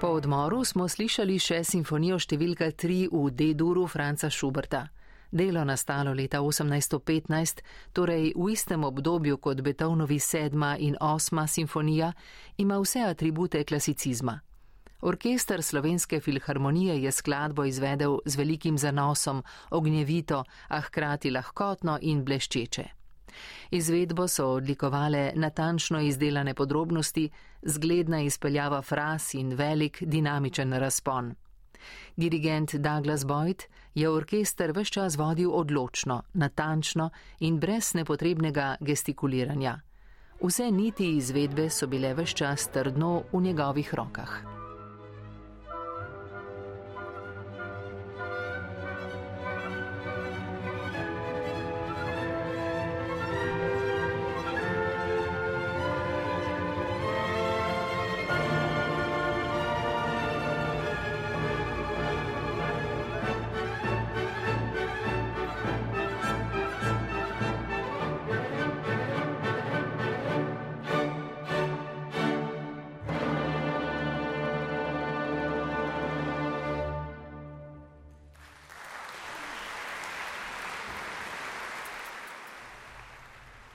Po 0.00 0.06
odmoru 0.08 0.64
smo 0.64 0.88
slišali 0.88 1.38
še 1.38 1.64
simfonijo 1.64 2.18
številka 2.18 2.70
3 2.70 3.08
v 3.10 3.30
D-duru 3.30 3.86
Franca 3.86 4.30
Schuberta. 4.30 4.86
Delo 5.32 5.64
nastalo 5.64 6.12
leta 6.12 6.38
1815, 6.42 7.62
torej 7.92 8.32
v 8.36 8.52
istem 8.52 8.84
obdobju 8.84 9.38
kot 9.38 9.62
Beethovnovi 9.62 10.18
sedma 10.18 10.76
in 10.78 10.96
osma 11.00 11.46
simfonija, 11.46 12.12
ima 12.58 12.78
vse 12.78 13.02
atribute 13.08 13.64
klasicizma. 13.64 14.42
Orkester 15.02 15.62
Slovenske 15.62 16.20
filharmonije 16.20 17.02
je 17.02 17.12
skladbo 17.12 17.64
izvedel 17.64 18.18
z 18.24 18.36
velikim 18.36 18.78
zanosom, 18.78 19.42
ognjevito, 19.70 20.44
a 20.68 20.80
hkrati 20.80 21.30
lahkotno 21.30 21.98
in 22.02 22.24
bleščeče. 22.24 22.84
Izvedbo 23.70 24.28
so 24.28 24.46
odlikovale 24.46 25.32
natančno 25.34 26.00
izdelane 26.00 26.54
podrobnosti, 26.54 27.30
zgledna 27.62 28.20
izpeljava 28.20 28.82
fraz 28.82 29.34
in 29.34 29.54
velik 29.54 30.02
dinamičen 30.02 30.72
razpon. 30.72 31.34
Dirigent 32.16 32.74
Douglas 32.74 33.26
Boyd 33.26 33.62
je 33.94 34.08
orkester 34.08 34.70
vse 34.70 34.90
čas 34.90 35.16
vodil 35.16 35.50
odločno, 35.50 36.22
natančno 36.32 37.10
in 37.40 37.58
brez 37.58 37.94
nepotrebnega 37.94 38.76
gestikuliranja. 38.80 39.80
Vse 40.42 40.70
niti 40.70 41.16
izvedbe 41.16 41.70
so 41.70 41.86
bile 41.86 42.14
vse 42.14 42.34
čas 42.34 42.68
trdno 42.68 43.22
v 43.32 43.40
njegovih 43.40 43.94
rokah. 43.94 44.61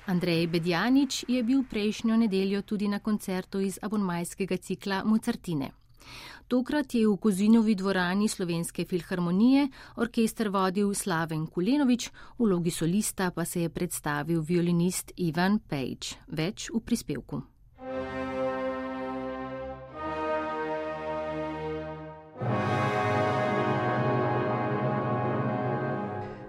Andrej 0.07 0.47
Bedjanič 0.47 1.25
je 1.27 1.43
bil 1.43 1.65
prejšnjo 1.67 2.15
nedeljo 2.15 2.61
tudi 2.61 2.87
na 2.87 2.99
koncertu 2.99 3.59
iz 3.59 3.79
abonmajskega 3.81 4.57
cikla 4.57 5.01
Mozartine. 5.03 5.71
Tokrat 6.47 6.95
je 6.95 7.03
v 7.07 7.17
Kozinovi 7.19 7.75
dvorani 7.75 8.29
Slovenske 8.31 8.85
filharmonije 8.85 9.67
orkester 9.99 10.47
vodil 10.49 10.93
Slaven 10.95 11.43
Kulenovič, 11.47 12.07
v 12.39 12.45
vlogi 12.45 12.71
solista 12.71 13.31
pa 13.35 13.45
se 13.45 13.61
je 13.61 13.69
predstavil 13.69 14.41
violinist 14.41 15.11
Ivan 15.17 15.59
Pejč. 15.59 16.15
Več 16.27 16.69
v 16.71 16.79
prispevku. 16.79 17.56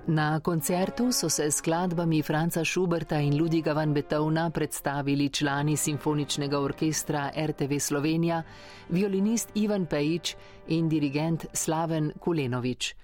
Na 0.08 0.40
koncertu 0.40 1.12
so 1.12 1.28
se 1.28 1.50
skladbami 1.50 2.22
Franca 2.22 2.64
Schuberta 2.64 3.18
in 3.20 3.36
Ludiga 3.36 3.74
van 3.74 3.92
Beethovna 3.92 4.50
predstavili 4.50 5.28
člani 5.28 5.76
simfoničnega 5.76 6.60
orkestra 6.60 7.30
RTV 7.36 7.78
Slovenija, 7.78 8.42
violinist 8.88 9.50
Ivan 9.54 9.86
Pejič 9.86 10.34
in 10.68 10.88
dirigent 10.88 11.44
Slaven 11.52 12.12
Kulenovič. 12.20 12.94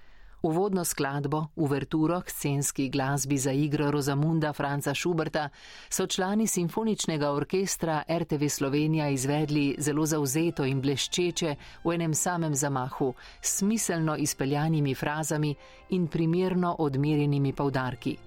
Uvodno 0.45 0.83
skladbo, 0.83 1.47
uverturo 1.55 2.21
k 2.21 2.29
scenski 2.29 2.89
glasbi 2.89 3.37
za 3.37 3.51
igro 3.51 3.91
Rozamunda 3.91 4.53
Franca 4.53 4.93
Schuberta 4.93 5.49
so 5.89 6.05
člani 6.07 6.47
simfoničnega 6.47 7.31
orkestra 7.31 8.03
RTV 8.09 8.47
Slovenija 8.49 9.09
izvedli 9.09 9.75
zelo 9.79 10.05
zauzeto 10.05 10.65
in 10.65 10.81
bleščeče 10.81 11.55
v 11.83 11.95
enem 11.95 12.13
samem 12.13 12.53
zamahu, 12.55 13.13
smiselno 13.41 14.15
izpeljanimi 14.15 14.95
frazami 14.95 15.55
in 15.89 16.07
primerno 16.07 16.75
odmerjenimi 16.79 17.53
povdarki. 17.53 18.17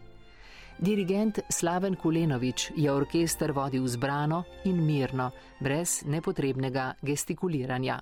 Dirigent 0.78 1.38
Slaven 1.48 1.94
Kulenovič 1.94 2.72
je 2.76 2.92
orkester 2.92 3.52
vodil 3.52 3.86
zbrano 3.86 4.42
in 4.64 4.82
mirno, 4.86 5.30
brez 5.60 6.02
nepotrebnega 6.06 6.94
gestikuliranja. 7.02 8.00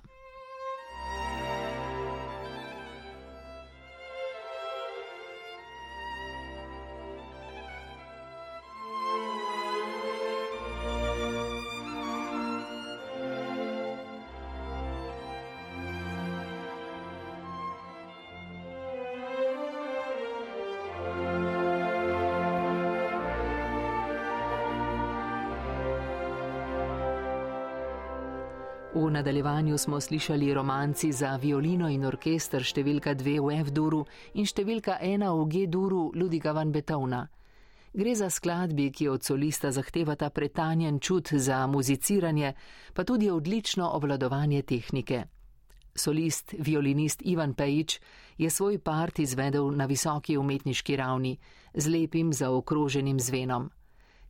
Nadaljevanju 29.27 29.77
smo 29.77 30.01
slišali 30.01 30.53
romanci 30.53 31.11
za 31.11 31.35
violino 31.35 31.89
in 31.89 32.05
orkester 32.05 32.63
številka 32.63 33.11
2 33.11 33.41
v 33.43 33.57
F-duru 33.59 34.05
in 34.39 34.47
številka 34.47 35.01
1 35.03 35.25
v 35.27 35.41
G-duru 35.51 36.03
Ludiga 36.15 36.53
van 36.55 36.71
Beethovna. 36.71 37.25
Gre 37.91 38.13
za 38.15 38.29
skladbi, 38.31 38.87
ki 38.87 39.09
od 39.11 39.27
solista 39.27 39.73
zahtevata 39.75 40.29
pretanjen 40.31 41.01
čut 41.03 41.33
za 41.35 41.59
muziciranje, 41.67 42.53
pa 42.95 43.03
tudi 43.03 43.27
odlično 43.27 43.89
obvladovanje 43.99 44.63
tehnike. 44.63 45.25
Solist, 45.91 46.55
violinist 46.55 47.19
Ivan 47.25 47.51
Pejič 47.53 47.99
je 48.37 48.49
svoj 48.49 48.79
part 48.79 49.19
izvedel 49.19 49.75
na 49.75 49.91
visoki 49.91 50.37
umetniški 50.37 50.95
ravni, 50.95 51.35
z 51.73 51.91
lepim 51.91 52.31
zaokroženim 52.31 53.19
zvenom. 53.19 53.67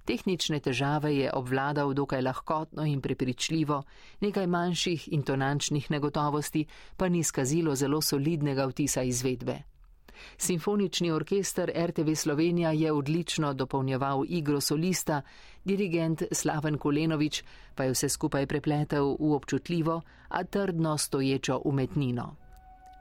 Tehnične 0.07 0.61
težave 0.63 1.09
je 1.15 1.31
obvladal 1.33 1.93
dokaj 1.93 2.21
lahkotno 2.21 2.85
in 2.87 3.01
prepričljivo, 3.01 3.81
nekaj 4.23 4.47
manjših 4.47 5.09
intonančnih 5.11 5.91
negotovosti 5.91 6.65
pa 6.97 7.09
ni 7.09 7.23
skazilo 7.23 7.75
zelo 7.75 8.01
solidnega 8.01 8.65
vtisa 8.65 9.03
izvedbe. 9.03 9.57
Simfonični 10.37 11.11
orkester 11.11 11.71
RTV 11.75 12.15
Slovenija 12.15 12.71
je 12.71 12.91
odlično 12.91 13.53
dopolnjeval 13.53 14.23
igro 14.27 14.61
solista, 14.61 15.21
dirigent 15.65 16.23
Slaven 16.31 16.77
Kolenovič 16.77 17.43
pa 17.75 17.83
je 17.83 17.91
vse 17.91 18.09
skupaj 18.09 18.47
prepletel 18.47 19.15
v 19.19 19.33
občutljivo, 19.33 20.01
a 20.27 20.43
trdno 20.43 20.97
stoječo 20.97 21.61
umetnino. 21.65 22.46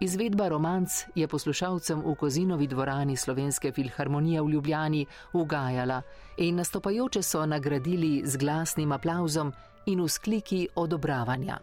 Izvedba 0.00 0.48
romanc 0.48 1.09
je 1.14 1.24
poslušalcem 1.28 2.04
v 2.04 2.14
Kozinovi 2.14 2.66
dvorani 2.66 3.16
Slovenske 3.16 3.72
filharmonije 3.72 4.42
v 4.42 4.50
Ljubljani 4.50 5.06
ugajala 5.32 6.02
in 6.37 6.56
nastopajoče 6.56 7.22
so 7.22 7.46
nagradili 7.46 8.20
z 8.24 8.37
glasnim 8.37 8.92
aplauzom 8.92 9.52
in 9.87 10.04
vzkliki 10.04 10.68
odobravanja. 10.74 11.59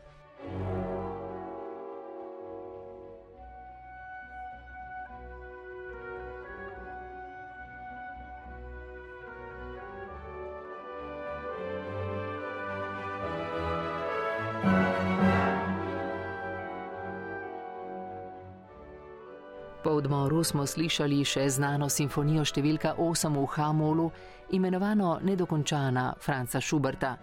Smo 20.43 20.65
slišali 20.67 21.21
še 21.23 21.45
znano 21.47 21.87
simfonijo 21.87 22.43
številka 22.43 22.97
8 22.99 23.31
v 23.31 23.43
Hamolu, 23.55 24.09
imenovano 24.51 25.13
Nedokončana 25.23 26.17
Franca 26.19 26.59
Schuberta. 26.59 27.13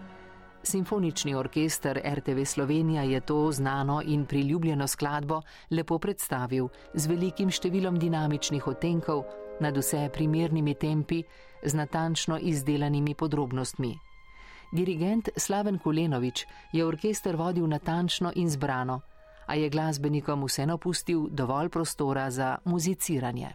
Simfonični 0.64 1.34
orkester 1.36 2.00
RTV 2.00 2.46
Slovenija 2.48 3.02
je 3.04 3.20
to 3.20 3.52
znano 3.52 4.00
in 4.00 4.24
priljubljeno 4.24 4.88
skladbo 4.88 5.42
lepo 5.70 5.98
predstavil 5.98 6.70
z 6.94 7.12
velikim 7.12 7.52
številom 7.52 8.00
dinamičnih 8.00 8.66
otenkov, 8.72 9.26
nad 9.60 9.76
vse 9.76 10.08
primernimi 10.14 10.74
tempi, 10.80 11.20
z 11.60 11.76
natančno 11.76 12.40
izdelanimi 12.40 13.14
podrobnostmi. 13.14 13.92
Dirigent 14.72 15.28
Slaven 15.36 15.76
Kulenovič 15.78 16.46
je 16.72 16.88
orkester 16.88 17.36
vodil 17.36 17.68
natančno 17.68 18.32
in 18.34 18.48
zbrano 18.48 19.02
a 19.50 19.54
je 19.54 19.68
glasbenikom 19.68 20.44
vseeno 20.46 20.78
pustil 20.78 21.26
dovolj 21.30 21.68
prostora 21.68 22.30
za 22.30 22.58
muziciranje. 22.64 23.50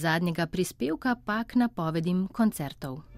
Zadnjega 0.00 0.46
prispevka 0.46 1.12
pa 1.26 1.44
k 1.44 1.60
napovedim 1.60 2.24
koncertov. 2.32 3.09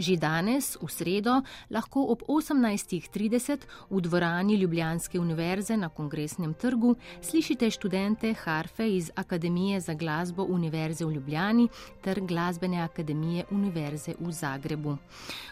Že 0.00 0.16
danes, 0.16 0.80
v 0.80 0.88
sredo, 0.88 1.44
lahko 1.68 2.08
ob 2.08 2.24
18.30 2.24 3.68
v 3.92 4.00
dvorani 4.00 4.56
Ljubljanske 4.56 5.20
univerze 5.20 5.76
na 5.76 5.92
Kongresnem 5.92 6.54
trgu 6.56 6.96
slišite 7.20 7.68
študente 7.70 8.32
harfe 8.32 8.88
iz 8.88 9.10
Akademije 9.12 9.80
za 9.80 9.94
glasbo 9.94 10.48
Univerze 10.48 11.04
v 11.04 11.12
Ljubljani 11.12 11.68
ter 12.00 12.20
Glasbene 12.24 12.80
akademije 12.80 13.44
Univerze 13.50 14.14
v 14.20 14.32
Zagrebu. 14.32 14.96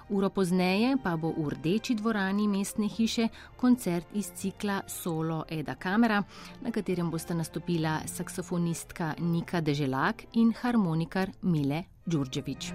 Uro 0.08 0.30
pozneje 0.30 0.96
pa 1.04 1.16
bo 1.16 1.28
v 1.28 1.52
Rdeči 1.52 1.94
dvorani 2.00 2.48
mestne 2.48 2.88
hiše 2.88 3.28
koncert 3.56 4.06
iz 4.14 4.32
cikla 4.32 4.80
Solo 4.88 5.44
Eda 5.48 5.74
Kamera, 5.74 6.22
na 6.64 6.72
katerem 6.72 7.10
boste 7.10 7.34
nastopila 7.34 8.00
saksofonistka 8.06 9.14
Nika 9.20 9.60
Deželak 9.60 10.24
in 10.32 10.56
harmonikar 10.56 11.28
Mile 11.42 11.84
Đurđević. 12.06 12.72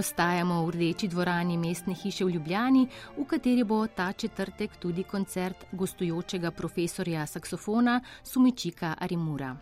Ostajamo 0.00 0.64
v 0.64 0.70
rdeči 0.72 1.12
dvorani 1.12 1.58
mestne 1.60 1.92
hiše 1.92 2.24
v 2.24 2.32
Ljubljani, 2.32 2.86
v 3.20 3.24
kateri 3.28 3.64
bo 3.68 3.84
ta 3.84 4.12
četrtek 4.12 4.78
tudi 4.80 5.04
koncert 5.04 5.66
gostujočega 5.72 6.50
profesorja 6.50 7.26
saksofona 7.26 8.00
Sumičika 8.24 8.94
Arimura. 8.98 9.56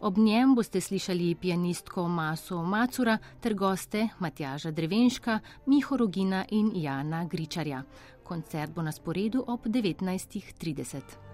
Ob 0.00 0.16
njem 0.18 0.54
boste 0.54 0.80
slišali 0.80 1.34
pianistko 1.34 2.08
Maso 2.08 2.62
Macura 2.62 3.18
ter 3.40 3.54
goste 3.54 4.08
Matjaža 4.18 4.70
Drevenška, 4.70 5.38
Miho 5.66 5.96
Rogina 5.96 6.44
in 6.50 6.72
Jana 6.74 7.24
Gričarja. 7.24 7.82
Koncert 8.24 8.72
bo 8.72 8.82
na 8.82 8.92
sporedu 8.92 9.44
ob 9.46 9.66
19.30. 9.66 11.33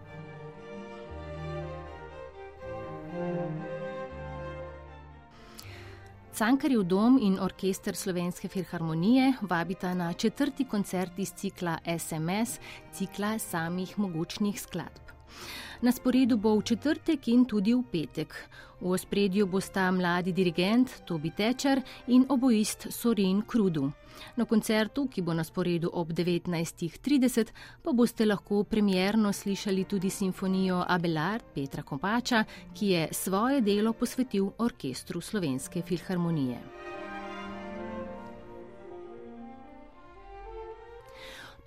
Cankarjev 6.41 6.87
dom 6.89 7.19
in 7.21 7.35
orkester 7.45 7.97
Slovenske 7.97 8.49
filharmonije 8.49 9.33
vabita 9.43 9.95
na 9.95 10.13
četrti 10.13 10.65
koncert 10.65 11.19
iz 11.19 11.33
cikla 11.37 11.79
SMS, 11.99 12.59
cikla 12.93 13.39
samih 13.39 13.99
mogočnih 13.99 14.61
skladb. 14.61 15.10
Na 15.83 15.93
sporedu 15.93 16.37
bo 16.37 16.59
v 16.59 16.63
četrtek 16.63 17.29
in 17.29 17.45
tudi 17.45 17.75
v 17.75 17.83
petek. 17.93 18.35
V 18.81 18.93
ospredju 18.93 19.47
bosta 19.47 19.91
mladi 19.91 20.33
dirigent 20.33 21.03
Tobi 21.07 21.31
Tečer 21.31 21.83
in 22.07 22.27
oboist 22.29 22.87
Sorin 22.91 23.43
Krudu. 23.43 23.91
Na 24.37 24.45
koncertu, 24.45 25.07
ki 25.09 25.23
bo 25.23 25.35
na 25.35 25.45
sporedu 25.45 25.91
ob 25.93 26.13
19.30, 26.13 27.53
pa 27.83 27.93
boste 27.93 28.27
lahko 28.27 28.65
premjerno 28.65 29.33
slišali 29.33 29.85
tudi 29.85 30.11
simfonijo 30.11 30.85
Abelard 30.89 31.45
Petra 31.55 31.83
Kopača, 31.83 32.45
ki 32.75 32.87
je 32.87 33.09
svoje 33.13 33.61
delo 33.61 33.93
posvetil 33.93 34.51
orkestru 34.59 35.21
Slovenske 35.21 35.83
filharmonije. 35.83 37.00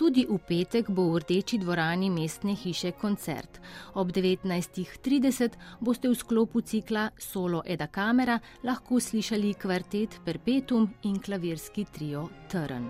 Tudi 0.03 0.25
v 0.27 0.35
petek 0.35 0.91
bo 0.91 1.15
v 1.15 1.23
rdeči 1.23 1.63
dvorani 1.63 2.11
mestne 2.11 2.51
hiše 2.59 2.91
koncert. 2.99 3.63
Ob 3.95 4.11
19.30 4.11 5.55
boste 5.79 6.11
v 6.11 6.15
sklopu 6.19 6.59
cikla 6.59 7.07
Solo 7.15 7.63
Eda 7.63 7.87
Kamera 7.87 8.35
lahko 8.67 8.99
slišali 8.99 9.55
kvartet 9.55 10.19
Perpetuum 10.27 10.91
in 11.07 11.23
klavirski 11.23 11.87
trio 11.87 12.27
Trn. 12.51 12.83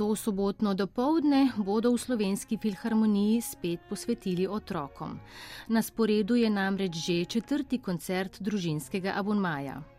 To 0.00 0.16
sobotno 0.16 0.72
dopoledne 0.72 1.52
bodo 1.60 1.92
v 1.92 2.00
slovenski 2.00 2.56
filharmoniji 2.56 3.44
spet 3.44 3.84
posvetili 3.84 4.48
otrokom. 4.48 5.20
Na 5.68 5.84
sporedu 5.84 6.40
je 6.40 6.48
namreč 6.48 6.96
že 7.04 7.24
četrti 7.28 7.84
koncert 7.84 8.40
družinskega 8.40 9.12
abonmaja. 9.12 9.91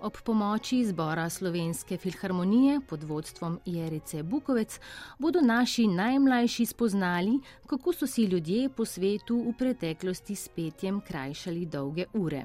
Ob 0.00 0.20
pomoči 0.24 0.84
zbora 0.84 1.28
Slovenske 1.30 1.96
filharmonije 1.96 2.80
pod 2.88 3.04
vodstvom 3.04 3.58
Jerice 3.66 4.22
Bukovec 4.22 4.80
bodo 5.18 5.40
naši 5.40 5.86
najmlajši 5.86 6.66
spoznali, 6.66 7.40
kako 7.66 7.92
so 7.92 8.06
si 8.06 8.24
ljudje 8.24 8.68
po 8.68 8.84
svetu 8.84 9.44
v 9.48 9.54
preteklosti 9.58 10.36
s 10.36 10.48
petjem 10.48 11.00
krajšali 11.00 11.66
dolge 11.66 12.04
ure. 12.14 12.44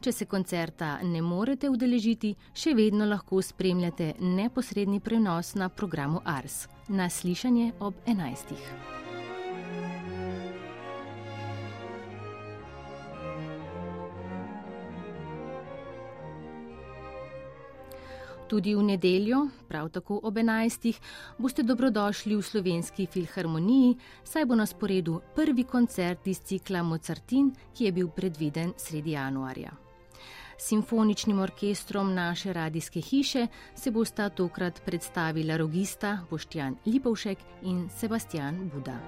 Če 0.00 0.12
se 0.12 0.26
koncerta 0.26 0.98
ne 1.02 1.22
morete 1.22 1.70
udeležiti, 1.72 2.34
še 2.54 2.74
vedno 2.78 3.06
lahko 3.08 3.42
spremljate 3.42 4.14
neposredni 4.20 5.00
prenos 5.00 5.54
na 5.54 5.68
programu 5.68 6.20
Ars. 6.24 6.66
Naslišanje 6.88 7.72
ob 7.80 7.94
11. 8.06 9.01
Tudi 18.52 18.74
v 18.76 18.82
nedeljo, 18.84 19.46
prav 19.68 19.88
tako 19.88 20.18
ob 20.22 20.36
11. 20.36 20.98
boste 21.38 21.62
dobrodošli 21.62 22.36
v 22.36 22.42
slovenski 22.44 23.06
filharmoniji, 23.06 23.94
saj 24.28 24.44
bo 24.44 24.54
na 24.54 24.66
sporedu 24.68 25.22
prvi 25.34 25.64
koncert 25.64 26.26
iz 26.28 26.42
cikla 26.44 26.82
Mozartin, 26.84 27.48
ki 27.72 27.84
je 27.84 27.92
bil 27.92 28.10
predviden 28.12 28.74
sredi 28.76 29.16
januarja. 29.16 29.72
Simfoničnim 30.58 31.38
orkestrom 31.40 32.14
naše 32.14 32.52
radijske 32.52 33.00
hiše 33.00 33.46
se 33.74 33.90
bosta 33.90 34.28
tokrat 34.28 34.82
predstavila 34.84 35.56
rogista 35.56 36.18
Boštjan 36.30 36.76
Lipovšek 36.86 37.38
in 37.62 37.88
Sebastian 37.88 38.68
Buda. 38.74 39.00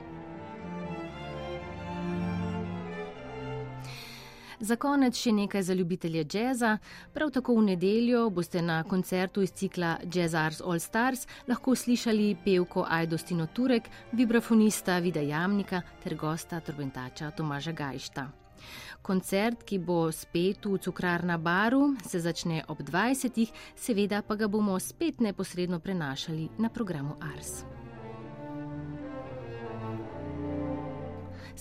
Za 4.64 4.76
konec 4.80 5.18
še 5.20 5.32
nekaj 5.36 5.62
za 5.62 5.74
ljubitelje 5.76 6.22
jazza. 6.32 6.78
Prav 7.12 7.30
tako 7.30 7.58
v 7.58 7.64
nedeljo 7.66 8.30
boste 8.30 8.62
na 8.62 8.78
koncertu 8.88 9.42
iz 9.44 9.52
cikla 9.52 9.98
Jazz 10.14 10.34
Ars 10.34 10.60
All 10.64 10.80
Stars 10.80 11.26
lahko 11.48 11.74
slišali 11.76 12.30
pevko 12.44 12.86
Aidostino 12.88 13.46
Turek, 13.46 13.90
vibrafonista 14.12 14.98
Vida 15.04 15.20
Jamnika 15.20 15.82
ter 16.04 16.16
gosta 16.16 16.60
trombentača 16.60 17.30
Tomaža 17.36 17.72
Gajšta. 17.72 18.26
Koncert, 19.02 19.68
ki 19.68 19.78
bo 19.84 20.08
spet 20.12 20.64
v 20.64 20.80
cukrarna 20.80 21.36
baru, 21.36 21.92
se 22.08 22.24
začne 22.24 22.64
ob 22.68 22.80
20. 22.80 23.44
seveda 23.76 24.22
pa 24.22 24.34
ga 24.34 24.48
bomo 24.48 24.80
spet 24.80 25.20
neposredno 25.20 25.80
prenašali 25.80 26.48
na 26.58 26.72
programu 26.72 27.20
Ars. 27.20 27.83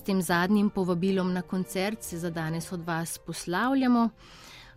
Tem 0.02 0.22
zadnjim 0.22 0.70
povabilom 0.70 1.34
na 1.34 1.42
koncert 1.42 2.04
se 2.04 2.18
za 2.18 2.30
danes 2.30 2.72
od 2.72 2.82
vas 2.82 3.18
poslavljamo. 3.18 4.10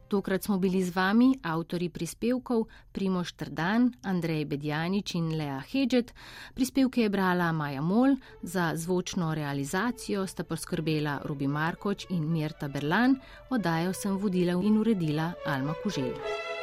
Tokrat 0.08 0.42
smo 0.42 0.58
bili 0.58 0.82
z 0.82 0.96
vami 0.96 1.38
avtori 1.42 1.88
prispevkov 1.88 2.66
Primoš 2.92 3.32
Trdan, 3.32 3.92
Andrej 4.02 4.44
Bedjanič 4.44 5.14
in 5.14 5.34
Lea 5.34 5.60
Hedžet. 5.60 6.14
Prispevke 6.54 7.02
je 7.02 7.10
brala 7.10 7.52
Maja 7.52 7.80
Mol, 7.80 8.16
za 8.42 8.72
zvočno 8.74 9.34
realizacijo 9.34 10.26
sta 10.26 10.44
poskrbela 10.44 11.20
Rubi 11.24 11.46
Markoč 11.46 12.06
in 12.10 12.32
Mirta 12.32 12.68
Berlan, 12.68 13.18
oddajo 13.50 13.92
sem 13.92 14.16
vodila 14.16 14.62
in 14.62 14.78
uredila 14.78 15.32
Alma 15.46 15.74
Kuželj. 15.82 16.55